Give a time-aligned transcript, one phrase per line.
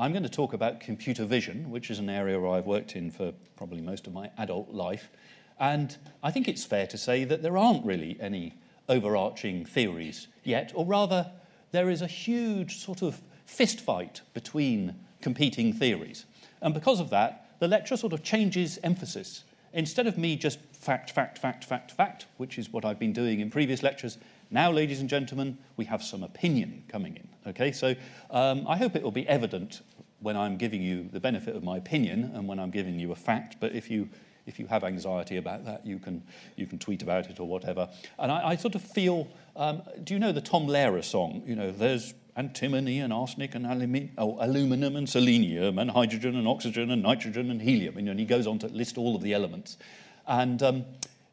[0.00, 3.10] I'm going to talk about computer vision, which is an area where I've worked in
[3.10, 5.10] for probably most of my adult life.
[5.58, 8.54] And I think it's fair to say that there aren't really any
[8.88, 11.30] overarching theories yet, or rather,
[11.72, 16.24] there is a huge sort of fist fight between competing theories.
[16.62, 19.44] And because of that, the lecture sort of changes emphasis.
[19.74, 23.40] Instead of me just fact, fact, fact, fact, fact, which is what I've been doing
[23.40, 24.16] in previous lectures,
[24.50, 27.28] now, ladies and gentlemen, we have some opinion coming in.
[27.50, 27.94] Okay, so
[28.30, 29.82] um, I hope it will be evident
[30.20, 33.16] when I'm giving you the benefit of my opinion and when I'm giving you a
[33.16, 33.56] fact.
[33.60, 34.08] But if you
[34.46, 36.22] if you have anxiety about that, you can
[36.56, 37.88] you can tweet about it or whatever.
[38.18, 39.28] And I, I sort of feel.
[39.56, 41.42] Um, do you know the Tom Lehrer song?
[41.46, 46.90] You know, there's antimony and arsenic and oh, aluminum and selenium and hydrogen and oxygen
[46.90, 47.96] and nitrogen and helium.
[47.96, 49.76] And, he goes on to list all of the elements.
[50.26, 50.84] And um,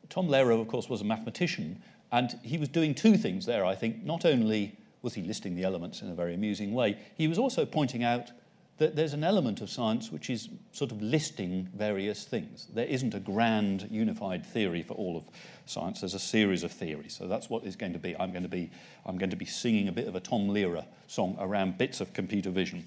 [0.09, 3.75] Tom Lehrer, of course, was a mathematician, and he was doing two things there, I
[3.75, 4.03] think.
[4.03, 7.65] Not only was he listing the elements in a very amusing way, he was also
[7.65, 8.31] pointing out
[8.77, 12.67] that there's an element of science which is sort of listing various things.
[12.73, 15.23] There isn't a grand unified theory for all of
[15.65, 16.01] science.
[16.01, 17.15] There's a series of theories.
[17.17, 18.15] So that's what it's going to be.
[18.19, 18.69] I'm going to be,
[19.05, 22.13] I'm going to be singing a bit of a Tom Lehrer song around bits of
[22.13, 22.85] computer vision.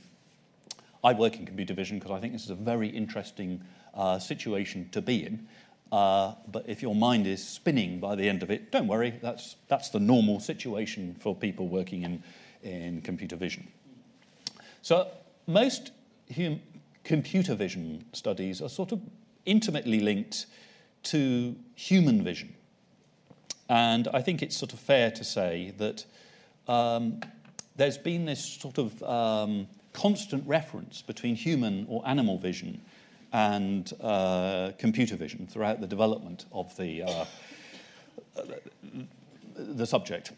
[1.02, 4.88] I work in computer vision because I think this is a very interesting uh, situation
[4.92, 5.48] to be in.
[5.92, 9.56] Uh, but if your mind is spinning by the end of it, don't worry, that's,
[9.68, 12.22] that's the normal situation for people working in,
[12.62, 13.66] in computer vision.
[14.82, 15.08] So
[15.46, 15.90] most
[16.34, 16.60] hum-
[17.02, 19.00] computer vision studies are sort of
[19.46, 20.46] intimately linked
[21.02, 22.54] to human vision.
[23.68, 26.04] And I think it's sort of fair to say that
[26.68, 27.20] um,
[27.76, 32.80] there's been this sort of um, constant reference between human or animal vision
[33.32, 37.24] and uh, computer vision throughout the development of the, uh,
[39.56, 40.32] the subject.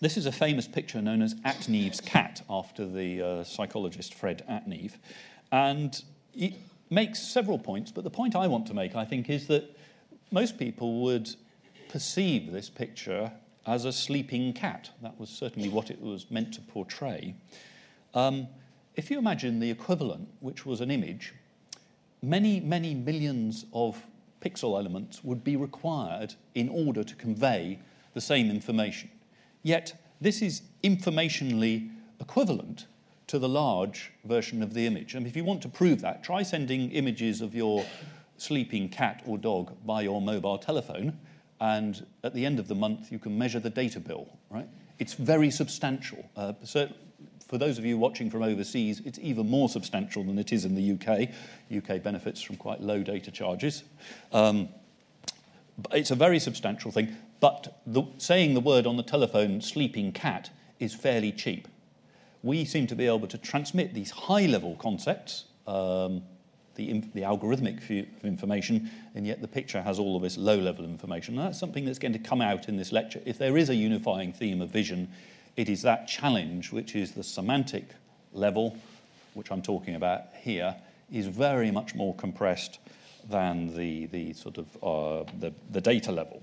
[0.00, 4.92] This is a famous picture known as Attneave's cat, after the uh, psychologist Fred Attneave.
[5.52, 6.02] And
[6.34, 6.54] it
[6.88, 9.76] makes several points, but the point I want to make, I think, is that
[10.30, 11.34] most people would
[11.88, 13.32] perceive this picture
[13.66, 14.90] as a sleeping cat.
[15.02, 17.34] That was certainly what it was meant to portray.
[18.14, 18.48] Um,
[18.96, 21.34] if you imagine the equivalent, which was an image,
[22.22, 24.06] many, many millions of
[24.40, 27.78] pixel elements would be required in order to convey
[28.14, 29.10] the same information.
[29.62, 32.86] Yet, this is informationally equivalent
[33.26, 35.14] to the large version of the image.
[35.14, 37.84] And if you want to prove that, try sending images of your
[38.36, 41.18] sleeping cat or dog by your mobile telephone,
[41.60, 44.68] and at the end of the month, you can measure the data bill, right?
[44.98, 46.28] It's very substantial.
[46.36, 46.88] Uh, so
[47.50, 50.76] for those of you watching from overseas, it's even more substantial than it is in
[50.76, 51.30] the UK.
[51.76, 53.82] UK benefits from quite low data charges.
[54.32, 54.68] Um,
[55.90, 60.50] it's a very substantial thing, but the, saying the word on the telephone, sleeping cat,
[60.78, 61.66] is fairly cheap.
[62.44, 66.22] We seem to be able to transmit these high level concepts, um,
[66.76, 71.36] the, the algorithmic information, and yet the picture has all of this low level information.
[71.36, 73.20] And that's something that's going to come out in this lecture.
[73.24, 75.08] If there is a unifying theme of vision,
[75.56, 77.84] it is that challenge, which is the semantic
[78.32, 78.76] level,
[79.34, 80.76] which I'm talking about here,
[81.12, 82.78] is very much more compressed
[83.28, 86.42] than the, the sort of uh, the, the data level.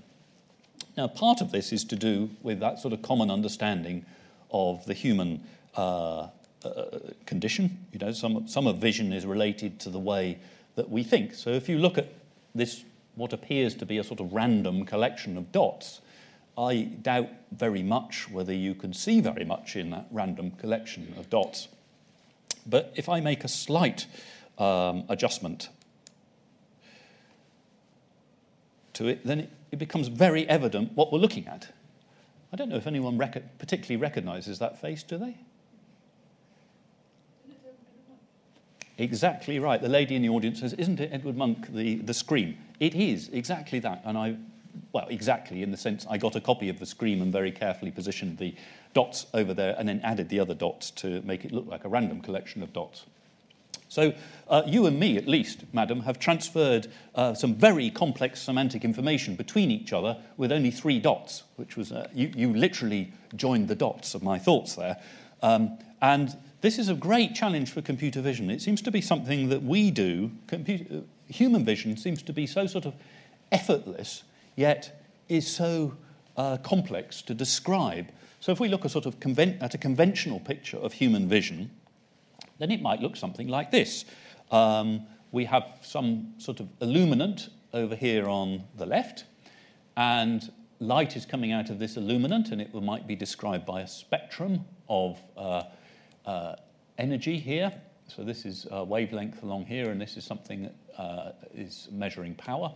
[0.96, 4.04] Now, part of this is to do with that sort of common understanding
[4.50, 5.42] of the human
[5.76, 6.28] uh,
[6.64, 6.84] uh,
[7.26, 7.86] condition.
[7.92, 10.38] You know, some, some of vision is related to the way
[10.74, 11.34] that we think.
[11.34, 12.12] So if you look at
[12.54, 16.00] this, what appears to be a sort of random collection of dots,
[16.58, 21.30] I doubt very much whether you can see very much in that random collection of
[21.30, 21.68] dots.
[22.66, 24.06] But if I make a slight
[24.58, 25.68] um, adjustment
[28.94, 31.72] to it, then it, becomes very evident what we're looking at.
[32.52, 35.36] I don't know if anyone rec- particularly recognizes that face, do they?
[38.96, 39.80] Exactly right.
[39.80, 42.58] The lady in the audience says, Isn't it Edward Munch, the, the scream?
[42.80, 44.02] It is, exactly that.
[44.04, 44.36] And I
[44.92, 47.90] well, exactly in the sense I got a copy of the scream and very carefully
[47.90, 48.54] positioned the
[48.94, 51.88] dots over there and then added the other dots to make it look like a
[51.88, 53.06] random collection of dots.
[53.88, 54.12] So,
[54.48, 59.34] uh, you and me, at least, madam, have transferred uh, some very complex semantic information
[59.34, 63.74] between each other with only three dots, which was, uh, you, you, literally joined the
[63.74, 64.98] dots of my thoughts there.
[65.42, 68.50] Um, and this is a great challenge for computer vision.
[68.50, 70.32] It seems to be something that we do.
[70.48, 72.94] Computer, human vision seems to be so sort of
[73.50, 74.22] effortless
[74.58, 75.96] yet is so
[76.36, 78.08] uh, complex to describe.
[78.40, 79.14] So if we look a sort of
[79.60, 81.70] at a conventional picture of human vision,
[82.58, 84.04] then it might look something like this.
[84.50, 89.24] Um, we have some sort of illuminant over here on the left,
[89.96, 90.50] and
[90.80, 94.64] light is coming out of this illuminant, and it might be described by a spectrum
[94.88, 95.64] of uh,
[96.26, 96.56] uh,
[96.96, 97.72] energy here.
[98.08, 102.34] So this is uh, wavelength along here, and this is something that uh, is measuring
[102.34, 102.72] power.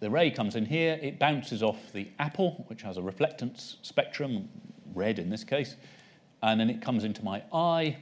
[0.00, 4.48] The ray comes in here, it bounces off the apple, which has a reflectance spectrum,
[4.94, 5.74] red in this case,
[6.40, 7.96] and then it comes into my eye,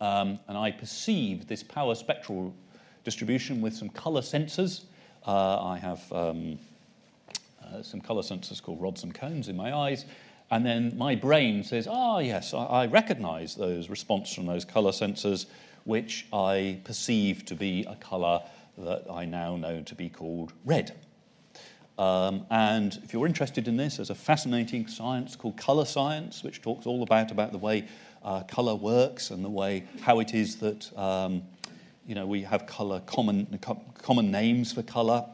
[0.00, 2.54] um, and I perceive this power spectral
[3.04, 4.84] distribution with some color sensors.
[5.26, 6.58] Uh, I have um,
[7.62, 10.06] uh, some color sensors called rods and cones in my eyes,
[10.50, 14.64] and then my brain says, ah, oh, yes, I, I recognize those response from those
[14.64, 15.44] color sensors,
[15.84, 18.40] which I perceive to be a color
[18.78, 20.94] that I now know to be called red.
[21.98, 26.60] Um, and if you're interested in this, there's a fascinating science called color science, which
[26.60, 27.86] talks all about, about the way
[28.24, 31.42] uh, color works and the way how it is that um,
[32.06, 33.58] you know, we have color common,
[34.02, 35.24] common names for color.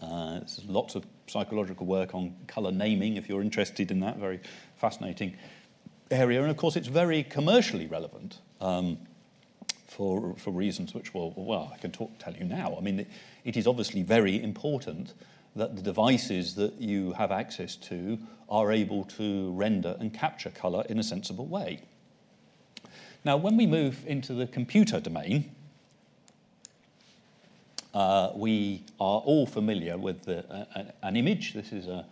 [0.00, 4.40] Uh, there's lots of psychological work on color naming if you're interested in that, very
[4.76, 5.36] fascinating
[6.10, 6.40] area.
[6.40, 8.38] And of course, it's very commercially relevant.
[8.60, 8.98] Um,
[9.86, 12.76] for, for reasons which, well, well, I can talk, tell you now.
[12.76, 13.08] I mean, it,
[13.44, 15.14] it is obviously very important
[15.56, 18.18] that the devices that you have access to
[18.48, 21.80] are able to render and capture color in a sensible way.
[23.24, 25.50] Now, when we move into the computer domain,
[27.92, 31.54] uh, we are all familiar with the, uh, an image.
[31.54, 32.04] This is a,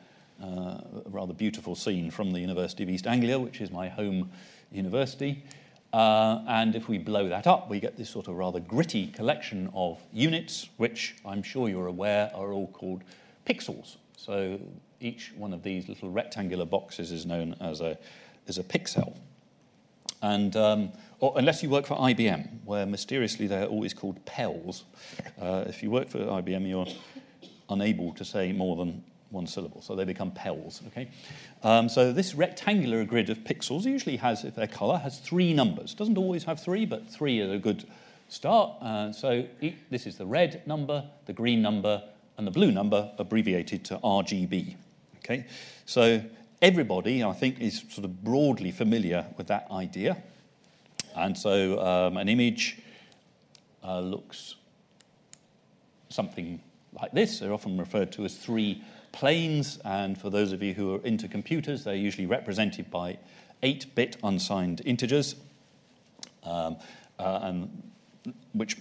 [0.42, 4.30] uh, a, rather beautiful scene from the University of East Anglia, which is my home
[4.72, 5.44] university.
[5.92, 9.70] Uh, and if we blow that up, we get this sort of rather gritty collection
[9.74, 13.04] of units, which I'm sure you're aware are all called
[13.46, 13.96] pixels.
[14.16, 14.60] So
[15.00, 17.98] each one of these little rectangular boxes is known as a,
[18.48, 19.16] as a pixel.
[20.22, 24.84] And um, or unless you work for IBM, where mysteriously they're always called PELs.
[25.40, 26.86] Uh, if you work for IBM, you're
[27.68, 30.82] unable to say more than one syllable, so they become PELs.
[30.88, 31.08] Okay,
[31.62, 35.92] um, so this rectangular grid of pixels usually has, if they're color, has three numbers.
[35.94, 37.84] Doesn't always have three, but three is a good
[38.28, 38.70] start.
[38.80, 39.44] Uh, so
[39.90, 42.02] this is the red number, the green number,
[42.36, 44.76] and the blue number abbreviated to RGB.
[45.18, 45.46] Okay,
[45.86, 46.22] so
[46.60, 50.22] everybody, I think, is sort of broadly familiar with that idea.
[51.16, 52.78] And so um, an image
[53.82, 54.56] uh, looks
[56.08, 56.60] something
[57.00, 57.40] like this.
[57.40, 58.82] They're often referred to as three
[59.12, 63.18] planes, and for those of you who are into computers, they're usually represented by
[63.62, 65.36] 8 bit unsigned integers,
[66.42, 66.76] um,
[67.18, 67.92] uh, and
[68.52, 68.76] which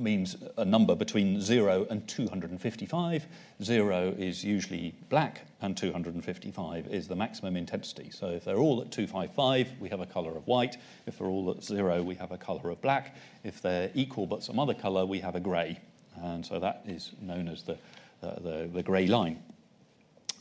[0.00, 3.26] means a number between 0 and 255.
[3.62, 8.10] 0 is usually black, and 255 is the maximum intensity.
[8.10, 10.76] So if they're all at 255, we have a color of white.
[11.06, 13.16] If they're all at 0, we have a color of black.
[13.44, 15.80] If they're equal but some other color, we have a gray.
[16.22, 17.74] And so that is known as the,
[18.22, 19.42] uh, the, the gray line.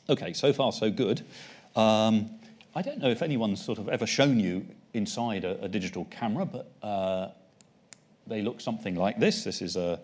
[0.10, 1.24] Okay, so far so good.
[1.76, 2.32] Um,
[2.76, 6.46] I don't know if anyone's sort of ever shown you inside a, a digital camera,
[6.46, 7.30] but uh,
[8.30, 9.44] they look something like this.
[9.44, 10.00] This is a,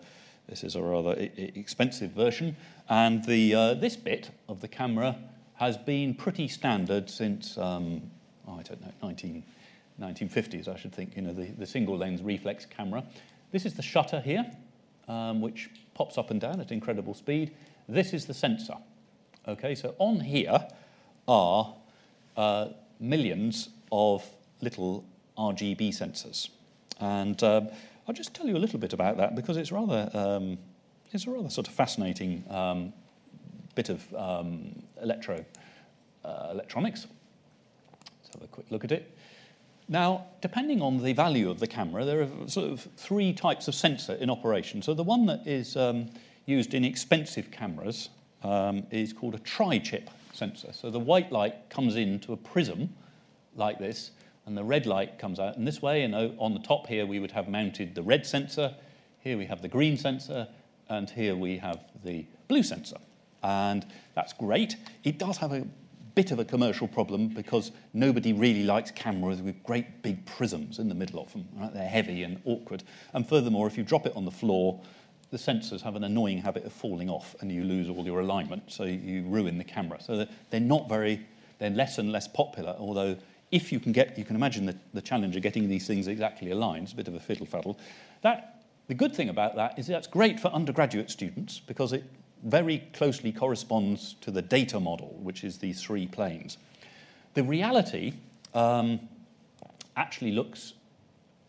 [0.48, 2.56] this is a rather expensive version.
[2.88, 5.16] And the, uh, this bit of the camera
[5.54, 8.02] has been pretty standard since, um,
[8.46, 9.42] oh, I don't know, 19,
[10.00, 13.04] 1950s, I should think, you know, the, the single lens reflex camera.
[13.52, 14.44] This is the shutter here,
[15.08, 17.52] um, which pops up and down at incredible speed.
[17.88, 18.76] This is the sensor.
[19.48, 20.66] Okay, so on here
[21.26, 21.74] are
[22.36, 22.68] uh,
[23.00, 24.24] millions of
[24.60, 25.04] little
[25.38, 26.50] RGB sensors.
[27.00, 27.68] And um,
[28.08, 30.58] I'll just tell you a little bit about that because it's rather um,
[31.12, 32.92] it's a rather sort of fascinating um,
[33.74, 35.44] bit of um, electro
[36.24, 37.06] uh, electronics.
[38.22, 39.12] Let's have a quick look at it.
[39.88, 43.74] Now, depending on the value of the camera, there are sort of three types of
[43.74, 44.82] sensor in operation.
[44.82, 46.10] So the one that is um,
[46.44, 48.08] used in expensive cameras
[48.42, 50.72] um, is called a tri-chip sensor.
[50.72, 52.94] So the white light comes into a prism
[53.54, 54.10] like this,
[54.46, 56.02] and the red light comes out in this way.
[56.02, 58.74] And on the top here, we would have mounted the red sensor.
[59.18, 60.48] Here we have the green sensor,
[60.88, 62.98] and here we have the blue sensor.
[63.42, 63.84] And
[64.14, 64.76] that's great.
[65.04, 65.66] It does have a
[66.14, 70.88] bit of a commercial problem because nobody really likes cameras with great big prisms in
[70.88, 71.46] the middle of them.
[71.54, 71.74] Right?
[71.74, 72.84] They're heavy and awkward.
[73.12, 74.80] And furthermore, if you drop it on the floor,
[75.30, 78.62] the sensors have an annoying habit of falling off and you lose all your alignment,
[78.68, 80.00] so you ruin the camera.
[80.00, 81.26] So they're not very,
[81.58, 83.16] they're less and less popular, although
[83.50, 86.50] if you can get, you can imagine the, the challenge of getting these things exactly
[86.50, 87.76] aligned, it's a bit of a fiddle faddle.
[88.22, 92.04] That, the good thing about that is that's great for undergraduate students because it
[92.44, 96.58] very closely corresponds to the data model, which is these three planes.
[97.34, 98.14] The reality
[98.54, 99.00] um,
[99.96, 100.74] actually looks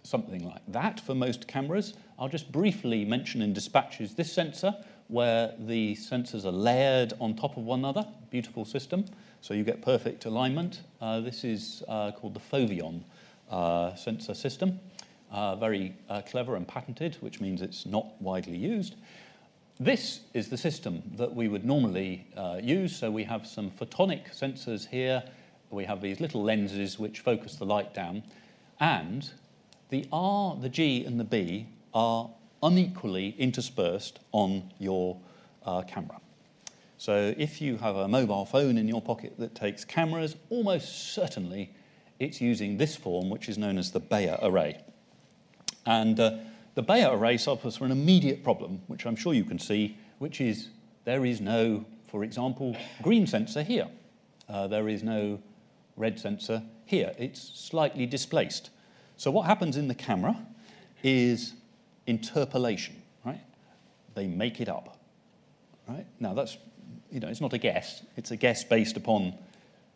[0.04, 1.94] something like that for most cameras.
[2.18, 4.76] I'll just briefly mention in dispatches this sensor,
[5.08, 9.06] where the sensors are layered on top of one another, beautiful system.
[9.42, 10.82] So you get perfect alignment.
[11.00, 13.04] Uh, this is uh, called the Foveon
[13.50, 14.80] uh, sensor system.
[15.32, 18.96] uh, very uh, clever and patented, which means it's not widely used.
[19.80, 22.26] This is the system that we would normally
[22.62, 22.96] use.
[22.96, 25.24] So we have some photonic sensors here.
[25.70, 28.24] We have these little lenses which focus the light down.
[28.80, 29.30] And
[29.90, 32.30] the R, the G, and the B are
[32.64, 35.18] unequally interspersed on your
[35.64, 36.20] uh, camera.
[36.98, 41.74] So if you have a mobile phone in your pocket that takes cameras, almost certainly
[42.20, 44.82] it's using this form, which is known as the Bayer array.
[45.86, 46.38] And uh,
[46.74, 50.42] the Bayer array suffers from an immediate problem, which I'm sure you can see, which
[50.42, 50.70] is
[51.06, 53.88] there is no, for example, green sensor here.
[54.50, 55.40] Uh, there is no
[55.96, 57.14] red sensor here.
[57.18, 58.70] It's slightly displaced.
[59.18, 60.38] So what happens in the camera
[61.04, 61.54] is
[62.06, 63.42] interpolation, right?
[64.16, 64.98] They make it up,
[65.88, 66.06] right?
[66.20, 66.58] Now that's,
[67.12, 68.04] you know, it's not a guess.
[68.16, 69.34] It's a guess based upon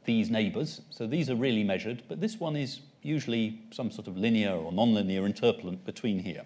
[0.05, 0.81] these neighbours.
[0.89, 4.71] So these are really measured, but this one is usually some sort of linear or
[4.71, 6.43] nonlinear interpolant between here.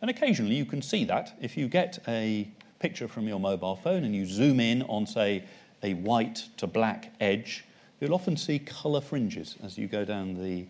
[0.00, 2.48] And occasionally you can see that if you get a
[2.78, 5.44] picture from your mobile phone and you zoom in on, say,
[5.82, 7.64] a white to black edge,
[8.00, 10.66] you'll often see colour fringes as you go down the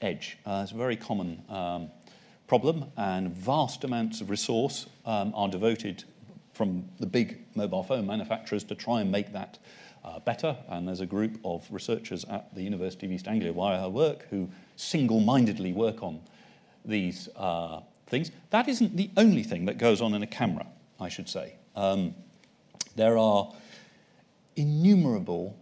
[0.00, 0.38] edge.
[0.44, 1.90] Uh, it's a very common um,
[2.48, 6.04] problem, and vast amounts of resource um, are devoted
[6.52, 9.58] from the big mobile phone manufacturers to try and make that
[10.04, 10.56] uh, better.
[10.68, 14.26] And there's a group of researchers at the University of East Anglia, where I work,
[14.30, 16.20] who single mindedly work on
[16.84, 18.30] these uh, things.
[18.50, 20.66] That isn't the only thing that goes on in a camera,
[21.00, 21.54] I should say.
[21.74, 22.14] Um,
[22.96, 23.52] there are
[24.56, 25.56] innumerable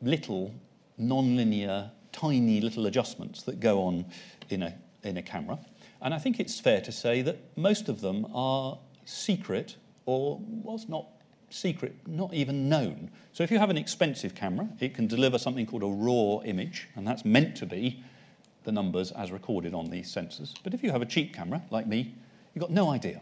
[0.00, 0.54] little,
[0.98, 4.04] non-linear, tiny little adjustments that go on
[4.48, 5.58] in a, in a camera.
[6.00, 10.88] And I think it's fair to say that most of them are secret or was
[10.88, 11.06] not
[11.50, 13.10] secret, not even known.
[13.32, 16.88] So if you have an expensive camera, it can deliver something called a raw image,
[16.96, 18.02] and that's meant to be
[18.64, 20.54] the numbers as recorded on these sensors.
[20.62, 22.14] But if you have a cheap camera, like me,
[22.54, 23.20] you've got no idea.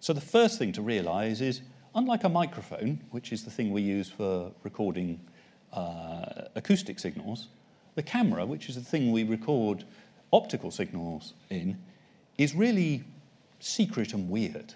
[0.00, 1.62] So the first thing to realize is,
[1.94, 5.20] unlike a microphone, which is the thing we use for recording
[5.72, 7.48] uh, acoustic signals,
[7.94, 9.84] the camera, which is the thing we record
[10.32, 11.78] optical signals in,
[12.36, 13.04] is really
[13.58, 14.74] secret and weird.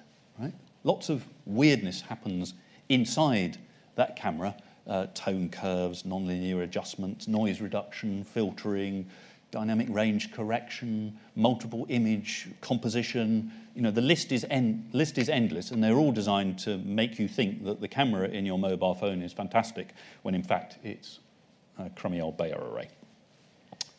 [0.84, 2.54] Lots of weirdness happens
[2.88, 3.58] inside
[3.96, 4.54] that camera
[4.86, 9.08] uh, tone curves, nonlinear adjustments, noise reduction, filtering,
[9.50, 13.52] dynamic range correction, multiple image composition.
[13.74, 17.18] You know, the list is, en- list is endless, and they're all designed to make
[17.18, 21.18] you think that the camera in your mobile phone is fantastic, when in fact it's
[21.78, 22.88] a crummy old Bayer array.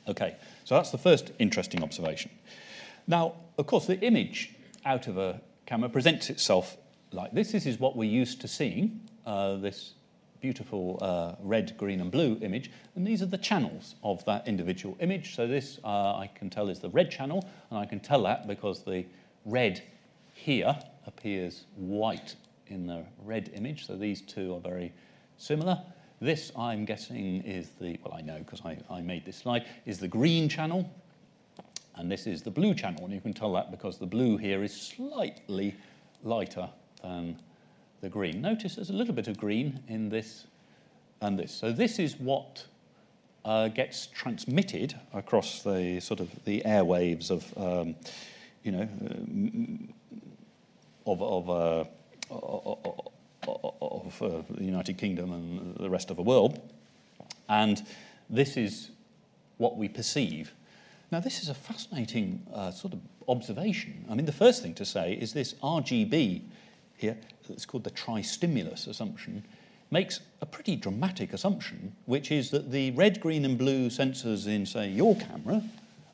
[0.07, 2.31] Okay, so that's the first interesting observation.
[3.07, 6.75] Now, of course, the image out of a camera presents itself
[7.13, 7.53] like this.
[7.53, 9.93] This is what we're used to seeing, uh, this
[10.41, 12.69] beautiful uh, red, green, and blue image.
[12.97, 15.33] And these are the channels of that individual image.
[15.33, 17.49] So this, uh, I can tell, is the red channel.
[17.69, 19.05] And I can tell that because the
[19.45, 19.81] red
[20.33, 22.35] here appears white
[22.67, 23.87] in the red image.
[23.87, 24.91] So these two are very
[25.37, 25.81] similar.
[26.19, 29.99] This, I'm guessing, is the, well, I know because I, I made this slide, is
[29.99, 30.91] the green channel.
[32.01, 33.05] And this is the blue channel.
[33.05, 35.75] And you can tell that because the blue here is slightly
[36.23, 36.67] lighter
[37.03, 37.37] than
[38.01, 38.41] the green.
[38.41, 40.47] Notice there's a little bit of green in this
[41.21, 41.53] and this.
[41.53, 42.65] So this is what
[43.45, 47.93] uh, gets transmitted across the sort of the airwaves of, um,
[48.63, 48.89] you know,
[51.05, 51.83] of, of, uh,
[52.31, 56.59] of uh, the United Kingdom and the rest of the world.
[57.47, 57.85] And
[58.27, 58.89] this is
[59.57, 60.51] what we perceive.
[61.11, 64.05] Now, this is a fascinating uh, sort of observation.
[64.09, 66.41] I mean, the first thing to say is this RGB
[66.95, 67.17] here,
[67.49, 69.43] it's called the tri-stimulus assumption,
[69.89, 74.65] makes a pretty dramatic assumption, which is that the red, green, and blue sensors in,
[74.65, 75.61] say, your camera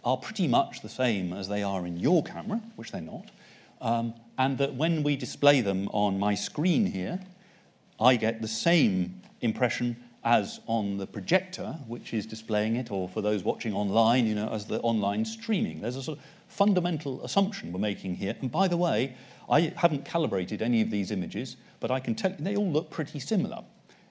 [0.03, 3.29] are pretty much the same as they are in your camera, which they're not,
[3.81, 7.19] um, and that when we display them on my screen here,
[7.99, 9.97] I get the same impression
[10.27, 14.49] as on the projector, which is displaying it, or for those watching online, you know,
[14.49, 15.79] as the online streaming.
[15.79, 18.35] There's a sort of fundamental assumption we're making here.
[18.41, 19.15] And by the way,
[19.49, 22.89] I haven't calibrated any of these images, but I can tell you they all look
[22.89, 23.63] pretty similar.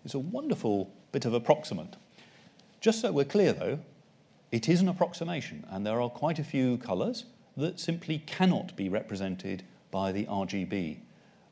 [0.07, 1.97] It's a wonderful bit of approximant.
[2.81, 3.81] Just so we're clear, though,
[4.51, 7.27] it is an approximation, and there are quite a few colours
[7.59, 10.97] that simply cannot be represented by the RGB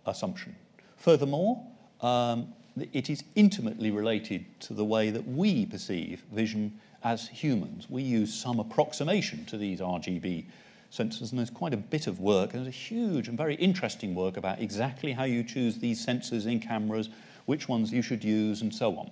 [0.07, 0.57] assumption.
[0.97, 1.63] Furthermore,
[2.01, 7.89] um, it is intimately related to the way that we perceive vision as humans.
[7.89, 10.47] We use some approximation to these RGB
[10.91, 14.15] sensors, and there's quite a bit of work, and there's a huge and very interesting
[14.15, 17.11] work about exactly how you choose these sensors in cameras,
[17.47, 19.11] which ones you should use, and so on.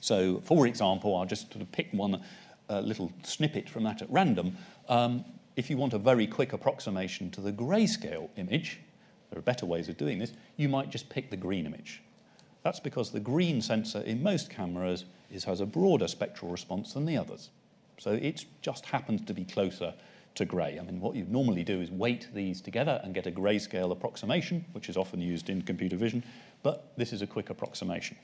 [0.00, 2.22] So, for example, I'll just sort of pick one
[2.68, 4.56] uh, little snippet from that at random.
[4.88, 5.24] Um,
[5.56, 8.80] if you want a very quick approximation to the grayscale image,
[9.30, 12.02] there are better ways of doing this, you might just pick the green image.
[12.64, 17.04] That's because the green sensor in most cameras is, has a broader spectral response than
[17.04, 17.50] the others.
[17.98, 19.94] So it just happens to be closer
[20.34, 20.78] to grey.
[20.80, 24.64] I mean, what you normally do is weight these together and get a grayscale approximation,
[24.72, 26.24] which is often used in computer vision,
[26.62, 28.16] but this is a quick approximation.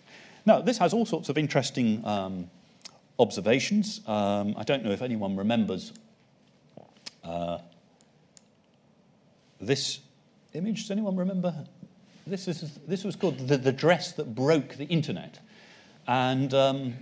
[0.46, 2.50] Now, this has all sorts of interesting um,
[3.18, 4.00] observations.
[4.08, 5.92] Um, I don't know if anyone remembers
[7.22, 7.58] uh,
[9.60, 10.00] this
[10.54, 10.82] image.
[10.82, 11.66] Does anyone remember?
[12.26, 15.38] This, is, this was called the, the dress that broke the internet.
[16.06, 16.94] And um,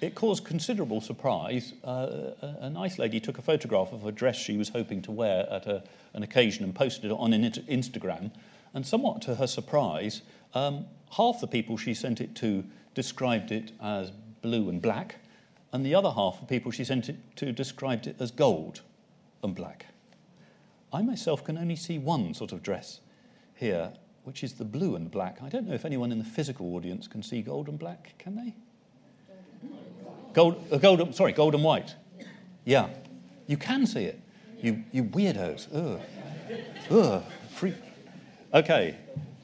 [0.00, 1.72] it caused considerable surprise.
[1.84, 5.10] Uh, a, a, nice lady took a photograph of a dress she was hoping to
[5.10, 8.30] wear at a, an occasion and posted it on Instagram.
[8.72, 10.22] And somewhat to her surprise,
[10.54, 12.64] um, half the people she sent it to
[12.94, 14.12] described it as
[14.42, 15.16] blue and black,
[15.72, 18.82] and the other half of people she sent it to described it as gold
[19.42, 19.86] and black.
[20.92, 23.00] I myself can only see one sort of dress
[23.54, 23.92] here,
[24.24, 25.38] which is the blue and black.
[25.42, 28.34] I don't know if anyone in the physical audience can see gold and black, can
[28.36, 28.54] they?
[30.32, 31.94] Gold, uh, gold, sorry, gold and white.
[32.64, 32.88] Yeah,
[33.46, 34.20] you can see it.
[34.60, 35.68] You, you weirdos.
[35.72, 36.00] Ugh.
[36.90, 37.22] Ugh.
[37.50, 37.74] Free.
[38.52, 38.96] Okay,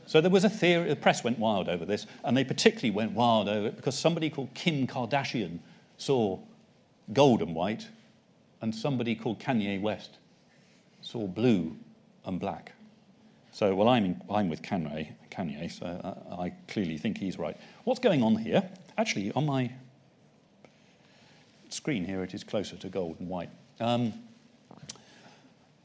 [0.06, 3.12] so there was a theory, the press went wild over this, and they particularly went
[3.12, 5.58] wild over it because somebody called Kim Kardashian
[5.98, 6.38] saw
[7.12, 7.88] gold and white,
[8.62, 10.18] and somebody called Kanye West
[11.02, 11.76] saw blue
[12.24, 12.72] and black.
[13.60, 15.84] So, well, I'm, in, I'm with Kanye, Kanye so
[16.30, 17.58] I, I clearly think he's right.
[17.84, 18.66] What's going on here?
[18.96, 19.70] Actually, on my
[21.68, 23.50] screen here, it is closer to gold and white.
[23.78, 24.14] Um,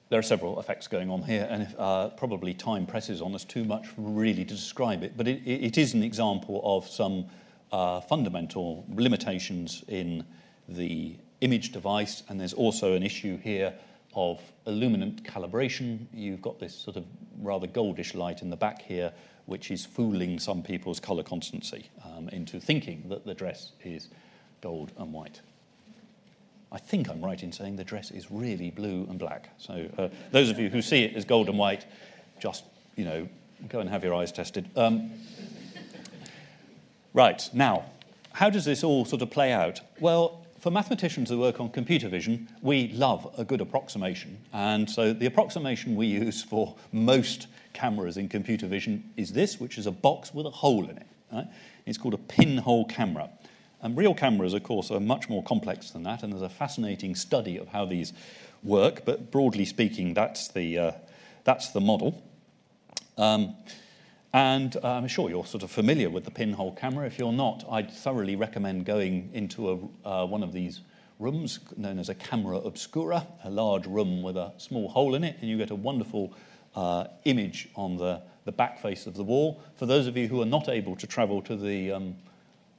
[0.07, 3.43] there are several effects going on here, and if, uh, probably time presses on us
[3.43, 7.25] too much really to describe it, but it, it is an example of some
[7.73, 10.23] uh, fundamental limitations in
[10.69, 13.73] the image device, and there's also an issue here
[14.15, 16.07] of illuminant calibration.
[16.13, 17.05] You've got this sort of
[17.41, 19.11] rather goldish light in the back here,
[19.45, 24.09] which is fooling some people's color constancy um, into thinking that the dress is
[24.61, 25.41] gold and white.
[26.71, 29.49] I think I'm right in saying the dress is really blue and black.
[29.57, 31.85] So uh, those of you who see it as gold and white,
[32.39, 32.63] just,
[32.95, 33.29] you know,
[33.69, 34.69] go and have your eyes tested.
[34.75, 35.11] Um,
[37.13, 37.85] right, now,
[38.33, 39.81] how does this all sort of play out?
[39.99, 44.39] Well, for mathematicians who work on computer vision, we love a good approximation.
[44.51, 49.77] And so the approximation we use for most cameras in computer vision is this, which
[49.77, 51.05] is a box with a hole in it.
[51.31, 51.45] Right?
[51.85, 53.29] It's called a pinhole camera.
[53.83, 57.13] And real cameras, of course, are much more complex than that, and there's a fascinating
[57.13, 58.11] study of how these
[58.63, 60.91] work, but broadly speaking, that's the, uh,
[61.43, 62.23] that's the model.
[63.19, 63.55] Um,
[64.35, 67.07] and uh, I'm sure you're sort of familiar with the pinhole camera.
[67.07, 70.81] If you're not, I'd thoroughly recommend going into a, uh, one of these
[71.19, 75.37] rooms known as a camera obscura, a large room with a small hole in it,
[75.39, 76.33] and you get a wonderful
[76.75, 79.61] uh, image on the, the back face of the wall.
[79.75, 82.15] For those of you who are not able to travel to the um,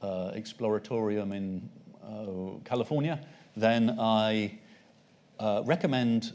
[0.03, 1.71] uh, exploratorium in
[2.05, 3.19] uh, California,
[3.57, 4.59] then I
[5.41, 6.35] uh, recommend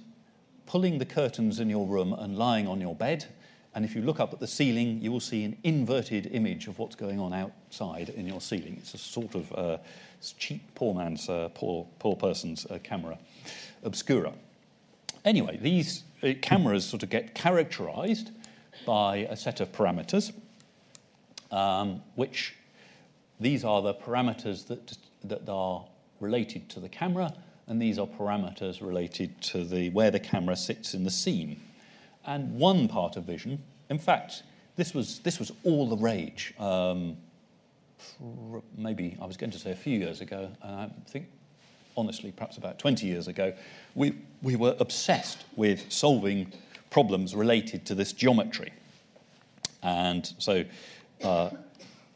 [0.66, 3.28] pulling the curtains in your room and lying on your bed.
[3.74, 6.78] And if you look up at the ceiling, you will see an inverted image of
[6.78, 8.76] what's going on outside in your ceiling.
[8.80, 9.78] It's a sort of uh,
[10.38, 13.18] cheap, poor man's, uh, poor, poor person's uh, camera
[13.84, 14.34] obscura.
[15.24, 18.32] Anyway, these uh, cameras sort of get characterized
[18.86, 20.34] by a set of parameters,
[21.52, 22.56] um, which
[23.40, 25.86] these are the parameters that, that are
[26.20, 27.34] related to the camera,
[27.68, 31.60] and these are parameters related to the, where the camera sits in the scene.
[32.26, 34.44] And one part of vision, in fact,
[34.76, 36.54] this was, this was all the rage.
[36.60, 37.18] Um,
[38.78, 41.28] maybe I was going to say a few years ago, and I think
[41.98, 43.54] honestly, perhaps about 20 years ago,
[43.96, 46.52] we, we were obsessed with solving
[46.90, 48.72] problems related to this geometry.
[49.84, 50.66] And so
[51.24, 51.50] uh,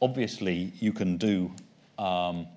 [0.01, 1.51] obviously you can do
[1.97, 2.47] um,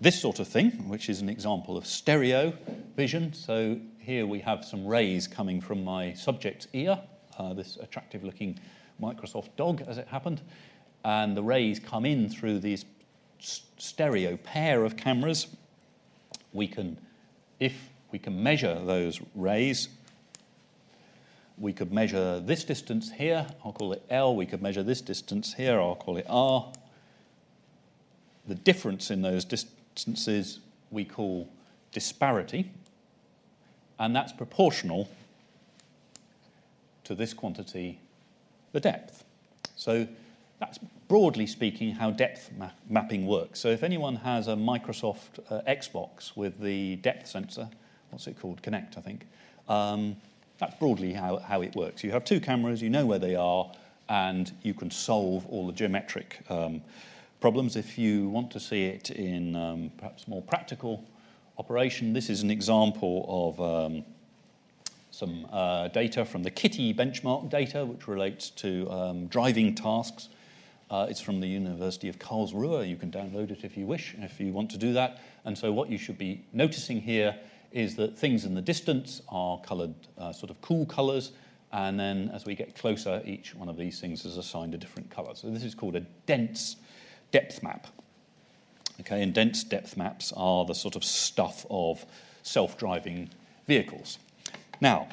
[0.00, 2.52] this sort of thing, which is an example of stereo
[2.96, 3.32] vision.
[3.32, 7.00] So here we have some rays coming from my subject's ear,
[7.38, 8.58] uh, this attractive looking
[9.00, 10.42] Microsoft dog, as it happened.
[11.04, 12.84] And the rays come in through these
[13.38, 15.46] stereo pair of cameras.
[16.52, 16.98] We can,
[17.58, 19.88] if we can measure those rays,
[21.56, 24.36] we could measure this distance here, I'll call it L.
[24.36, 26.72] We could measure this distance here, I'll call it R.
[28.46, 31.48] The difference in those distances we call
[31.92, 32.70] disparity,
[33.98, 35.08] and that's proportional
[37.04, 38.00] to this quantity,
[38.72, 39.24] the depth.
[39.76, 40.06] So
[40.58, 40.78] that's
[41.08, 43.60] broadly speaking how depth ma- mapping works.
[43.60, 47.68] So if anyone has a Microsoft uh, Xbox with the depth sensor,
[48.10, 48.62] what's it called?
[48.62, 49.26] Kinect, I think
[49.68, 50.16] Um,
[50.58, 52.04] that's broadly how, how it works.
[52.04, 53.70] You have two cameras, you know where they are,
[54.08, 56.82] and you can solve all the geometric um,
[57.40, 57.76] problems.
[57.76, 61.02] If you want to see it in um, perhaps more practical
[61.58, 64.04] operation, this is an example of um,
[65.10, 70.28] some uh, data from the KITTI benchmark data, which relates to um, driving tasks.
[70.90, 72.88] Uh, it's from the University of Karlsruhe.
[72.88, 75.20] You can download it if you wish, if you want to do that.
[75.44, 77.36] And so, what you should be noticing here
[77.72, 81.32] is that things in the distance are coloured uh, sort of cool colours,
[81.72, 85.10] and then as we get closer, each one of these things is assigned a different
[85.10, 85.34] colour.
[85.34, 86.76] So, this is called a dense
[87.30, 87.86] depth map.
[89.00, 92.06] Okay, and dense depth maps are the sort of stuff of
[92.42, 93.30] self driving
[93.66, 94.18] vehicles.
[94.80, 95.08] Now,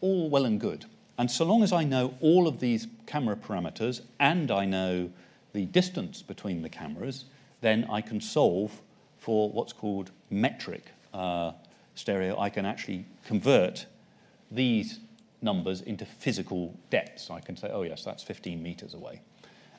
[0.00, 0.86] all well and good.
[1.18, 5.10] And so long as I know all of these camera parameters and I know
[5.52, 7.24] the distance between the cameras,
[7.60, 8.80] then I can solve
[9.18, 11.52] for what's called metric uh,
[11.96, 12.38] stereo.
[12.38, 13.86] I can actually convert
[14.50, 15.00] these
[15.42, 17.30] numbers into physical depths.
[17.30, 19.20] I can say, oh, yes, that's 15 meters away.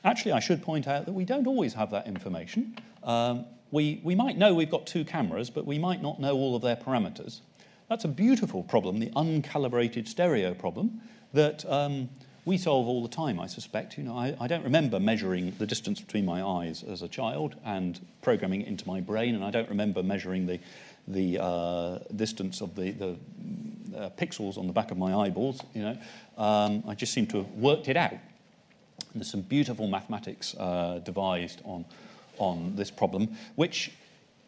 [0.04, 2.76] Actually, I should point out that we don't always have that information.
[3.02, 6.56] Um, we, we might know we've got two cameras, but we might not know all
[6.56, 7.40] of their parameters.
[7.88, 11.00] That's a beautiful problem, the uncalibrated stereo problem,
[11.32, 12.08] that um,
[12.44, 13.98] we solve all the time, I suspect.
[13.98, 17.56] You know, I, I, don't remember measuring the distance between my eyes as a child
[17.64, 20.58] and programming it into my brain, and I don't remember measuring the,
[21.06, 23.16] the uh, distance of the, the
[23.96, 25.60] uh, pixels on the back of my eyeballs.
[25.74, 25.98] You know,
[26.38, 28.14] um, I just seem to have worked it out.
[29.12, 31.84] And there's some beautiful mathematics uh, devised on,
[32.38, 33.92] on this problem, which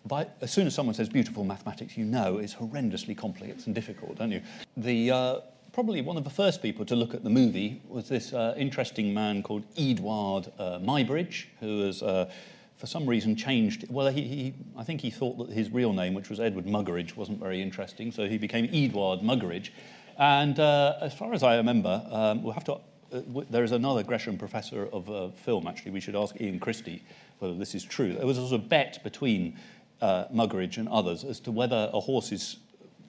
[0.06, 4.18] by, as soon as someone says beautiful mathematics, you know is horrendously complex and difficult,
[4.18, 4.42] don't you?
[4.76, 5.40] The, uh,
[5.72, 9.14] probably one of the first people to look at the movie was this uh, interesting
[9.14, 12.30] man called Eadweard uh, Muybridge, who has, uh,
[12.76, 13.84] for some reason, changed.
[13.88, 17.16] Well, he, he, I think he thought that his real name, which was Edward Muggeridge,
[17.16, 19.70] wasn't very interesting, so he became Eadweard Muggeridge.
[20.18, 22.78] And uh, as far as I remember, um, we'll have to.
[23.12, 25.92] Uh, there is another Gresham professor of film, actually.
[25.92, 27.02] We should ask Ian Christie
[27.38, 28.14] whether this is true.
[28.14, 29.58] There was a sort of bet between
[30.00, 32.56] uh, Muggeridge and others as to whether a horse's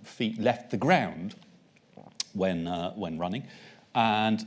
[0.03, 1.35] feet left the ground
[2.33, 3.43] when, uh, when running.
[3.95, 4.45] And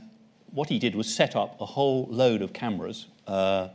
[0.51, 3.69] what he did was set up a whole load of cameras uh,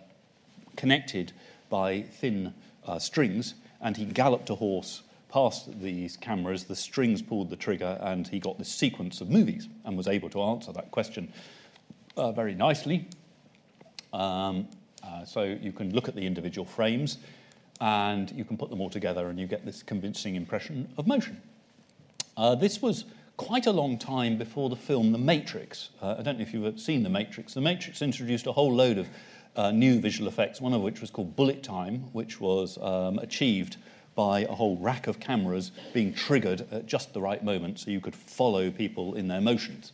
[0.77, 1.33] connected
[1.69, 2.55] by thin
[2.87, 7.99] uh, strings, and he galloped a horse past these cameras, the strings pulled the trigger,
[8.03, 11.33] and he got this sequence of movies and was able to answer that question
[12.17, 13.09] uh, very nicely.
[14.13, 14.69] Um,
[15.03, 17.19] uh, so you can look at the individual frames
[17.81, 21.41] and you can put them all together and you get this convincing impression of motion.
[22.37, 23.05] Uh, this was
[23.37, 25.91] quite a long time before the film The Matrix.
[26.01, 27.55] Uh, I don't know if you've seen The Matrix.
[27.55, 29.09] The Matrix introduced a whole load of
[29.57, 33.77] uh, new visual effects, one of which was called bullet time, which was um, achieved
[34.15, 38.01] by a whole rack of cameras being triggered at just the right moment so you
[38.01, 39.93] could follow people in their motions.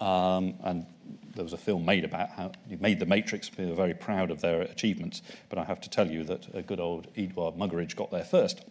[0.00, 0.86] Um, and
[1.34, 3.50] there was a film made about how you made the Matrix.
[3.56, 6.62] We were very proud of their achievements, but I have to tell you that a
[6.62, 8.62] good old Eadweard Muggeridge got there first.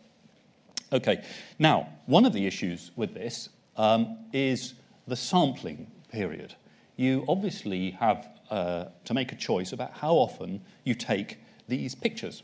[0.92, 1.24] Okay,
[1.60, 4.74] now, one of the issues with this um, is
[5.08, 6.56] the sampling period.
[6.96, 11.38] You obviously have uh, to make a choice about how often you take
[11.68, 12.44] these pictures.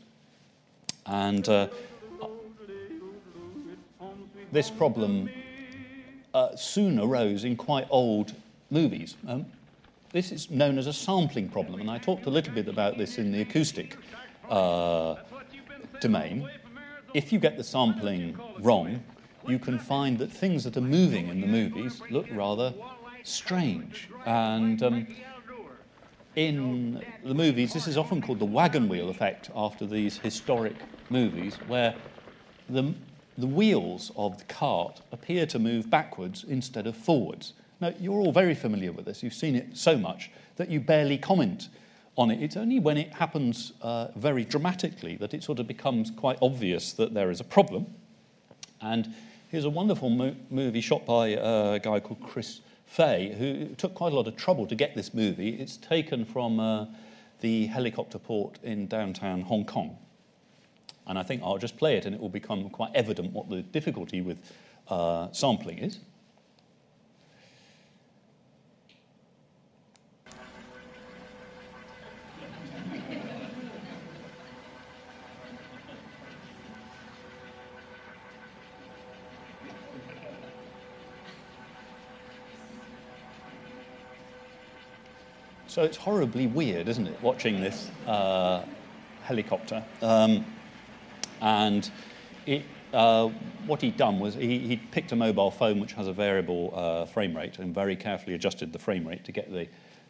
[1.06, 1.68] And uh,
[4.52, 5.28] this problem
[6.32, 8.34] uh, soon arose in quite old
[8.70, 9.16] movies.
[9.26, 9.46] Um,
[10.12, 13.18] this is known as a sampling problem, and I talked a little bit about this
[13.18, 13.96] in the acoustic
[14.48, 15.16] uh,
[16.00, 16.48] domain.
[17.14, 19.02] If you get the sampling wrong,
[19.46, 22.72] you can find that things that are moving in the movies look rather
[23.24, 24.08] strange.
[24.24, 25.06] And um,
[26.36, 30.76] in the movies, this is often called the wagon wheel effect after these historic
[31.10, 31.94] movies, where
[32.68, 32.94] the,
[33.36, 37.52] the wheels of the cart appear to move backwards instead of forwards.
[37.84, 39.22] Now, you're all very familiar with this.
[39.22, 41.68] You've seen it so much that you barely comment
[42.16, 42.42] on it.
[42.42, 46.94] It's only when it happens uh, very dramatically that it sort of becomes quite obvious
[46.94, 47.88] that there is a problem.
[48.80, 49.12] And
[49.50, 53.92] here's a wonderful mo- movie shot by uh, a guy called Chris Fay, who took
[53.92, 55.50] quite a lot of trouble to get this movie.
[55.50, 56.86] It's taken from uh,
[57.40, 59.98] the helicopter port in downtown Hong Kong.
[61.06, 63.60] And I think I'll just play it and it will become quite evident what the
[63.60, 64.38] difficulty with
[64.88, 65.98] uh, sampling is.
[85.74, 88.62] So it's horribly weird, isn't it, watching this uh,
[89.24, 89.82] helicopter?
[90.02, 90.46] Um,
[91.40, 91.90] and
[92.46, 93.26] it uh,
[93.66, 97.06] what he'd done was he, he'd picked a mobile phone which has a variable uh,
[97.06, 99.66] frame rate and very carefully adjusted the frame rate to get the,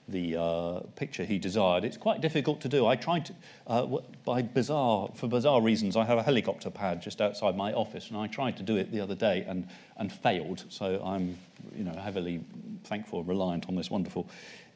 [0.06, 1.82] the uh, picture he desired.
[1.82, 2.86] It's quite difficult to do.
[2.86, 3.34] I tried to,
[3.66, 3.86] uh,
[4.26, 8.18] by bizarre, for bizarre reasons, I have a helicopter pad just outside my office, and
[8.18, 10.66] I tried to do it the other day and, and failed.
[10.68, 11.38] So I'm,
[11.74, 12.44] you know, heavily
[12.84, 14.28] thankful, and reliant on this wonderful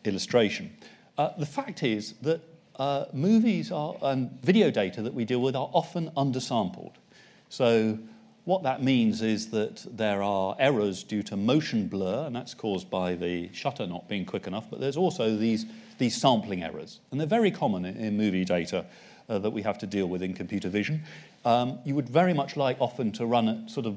[0.04, 0.72] illustration.
[1.16, 2.40] Uh, the fact is that
[2.76, 6.94] uh, movies are, and video data that we deal with are often undersampled.
[7.48, 7.98] So
[8.44, 12.88] what that means is that there are errors due to motion blur, and that's caused
[12.88, 15.66] by the shutter not being quick enough, but there's also these,
[15.98, 17.00] these sampling errors.
[17.10, 18.86] And they're very common in, in movie data
[19.28, 21.02] uh, that we have to deal with in computer vision.
[21.44, 23.96] Um, you would very much like often to run at sort of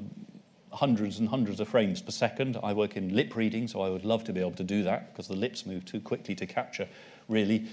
[0.72, 2.58] hundreds and hundreds of frames per second.
[2.62, 5.12] I work in lip reading, so I would love to be able to do that
[5.12, 6.88] because the lips move too quickly to capture,
[7.28, 7.66] really.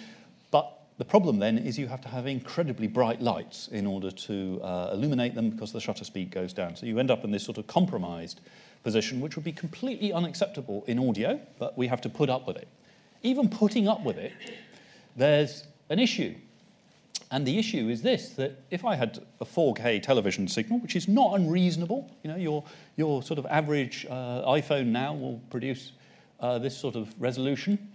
[0.52, 4.60] But the problem then is you have to have incredibly bright lights in order to
[4.62, 6.76] uh, illuminate them because the shutter speed goes down.
[6.76, 8.42] So you end up in this sort of compromised
[8.84, 12.58] position, which would be completely unacceptable in audio, but we have to put up with
[12.58, 12.68] it.
[13.24, 14.34] Even putting up with it,
[15.16, 16.36] there's an issue.
[17.32, 21.08] And the issue is this that if I had a 4K television signal, which is
[21.08, 22.64] not unreasonable, you know, your,
[22.96, 25.92] your sort of average uh, iPhone now will produce
[26.40, 27.90] uh, this sort of resolution.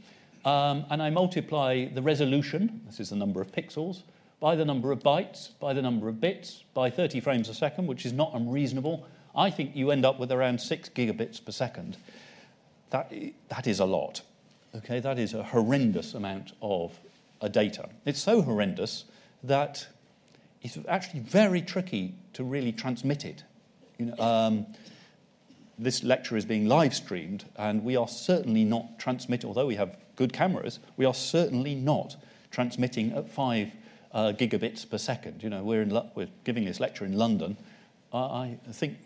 [0.44, 4.02] Um, and I multiply the resolution, this is the number of pixels,
[4.40, 7.86] by the number of bytes, by the number of bits, by 30 frames a second,
[7.86, 9.06] which is not unreasonable.
[9.34, 11.96] I think you end up with around 6 gigabits per second.
[12.90, 13.12] That,
[13.48, 14.20] that is a lot.
[14.76, 17.00] Okay, that is a horrendous amount of
[17.40, 17.88] uh, data.
[18.04, 19.04] It's so horrendous
[19.44, 19.86] that
[20.62, 23.44] it's actually very tricky to really transmit it.
[23.98, 24.66] You know, um,
[25.78, 29.96] this lecture is being live streamed, and we are certainly not transmitting, although we have
[30.16, 32.16] good cameras, we are certainly not
[32.50, 33.72] transmitting at five
[34.12, 35.42] uh, gigabits per second.
[35.42, 37.56] You know, we're, in, we're giving this lecture in London.
[38.12, 38.98] I think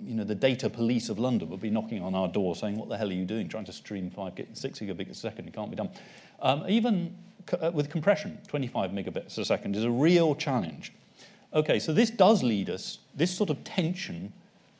[0.00, 2.88] you know, the data police of London would be knocking on our door saying, What
[2.88, 5.48] the hell are you doing trying to stream five, six gigabits a second?
[5.48, 5.90] It can't be done.
[6.40, 7.16] Um, even
[7.72, 10.92] with compression, 25 megabits a second is a real challenge.
[11.52, 14.32] Okay, so this does lead us, this sort of tension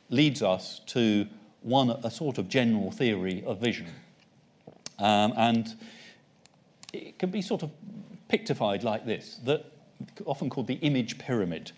[0.09, 1.27] leads us to
[1.61, 3.87] one, a sort of general theory of vision.
[4.99, 5.75] Um, and
[6.93, 7.71] it can be sort of
[8.29, 9.65] pictified like this, that
[10.25, 11.71] often called the image pyramid.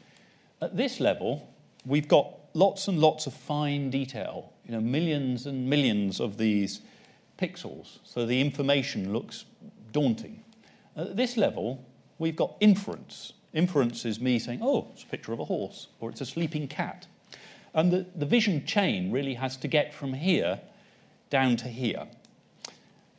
[0.61, 1.47] At this level,
[1.85, 6.81] we've got lots and lots of fine detail, you know, millions and millions of these
[7.39, 9.45] pixels, so the information looks
[9.91, 10.40] daunting.
[10.95, 11.85] At this level,
[12.19, 13.33] we've got inference.
[13.53, 16.67] Inference is me saying, oh, it's a picture of a horse, or it's a sleeping
[16.67, 17.07] cat.
[17.73, 20.59] And the, the vision chain really has to get from here
[21.29, 22.07] down to here.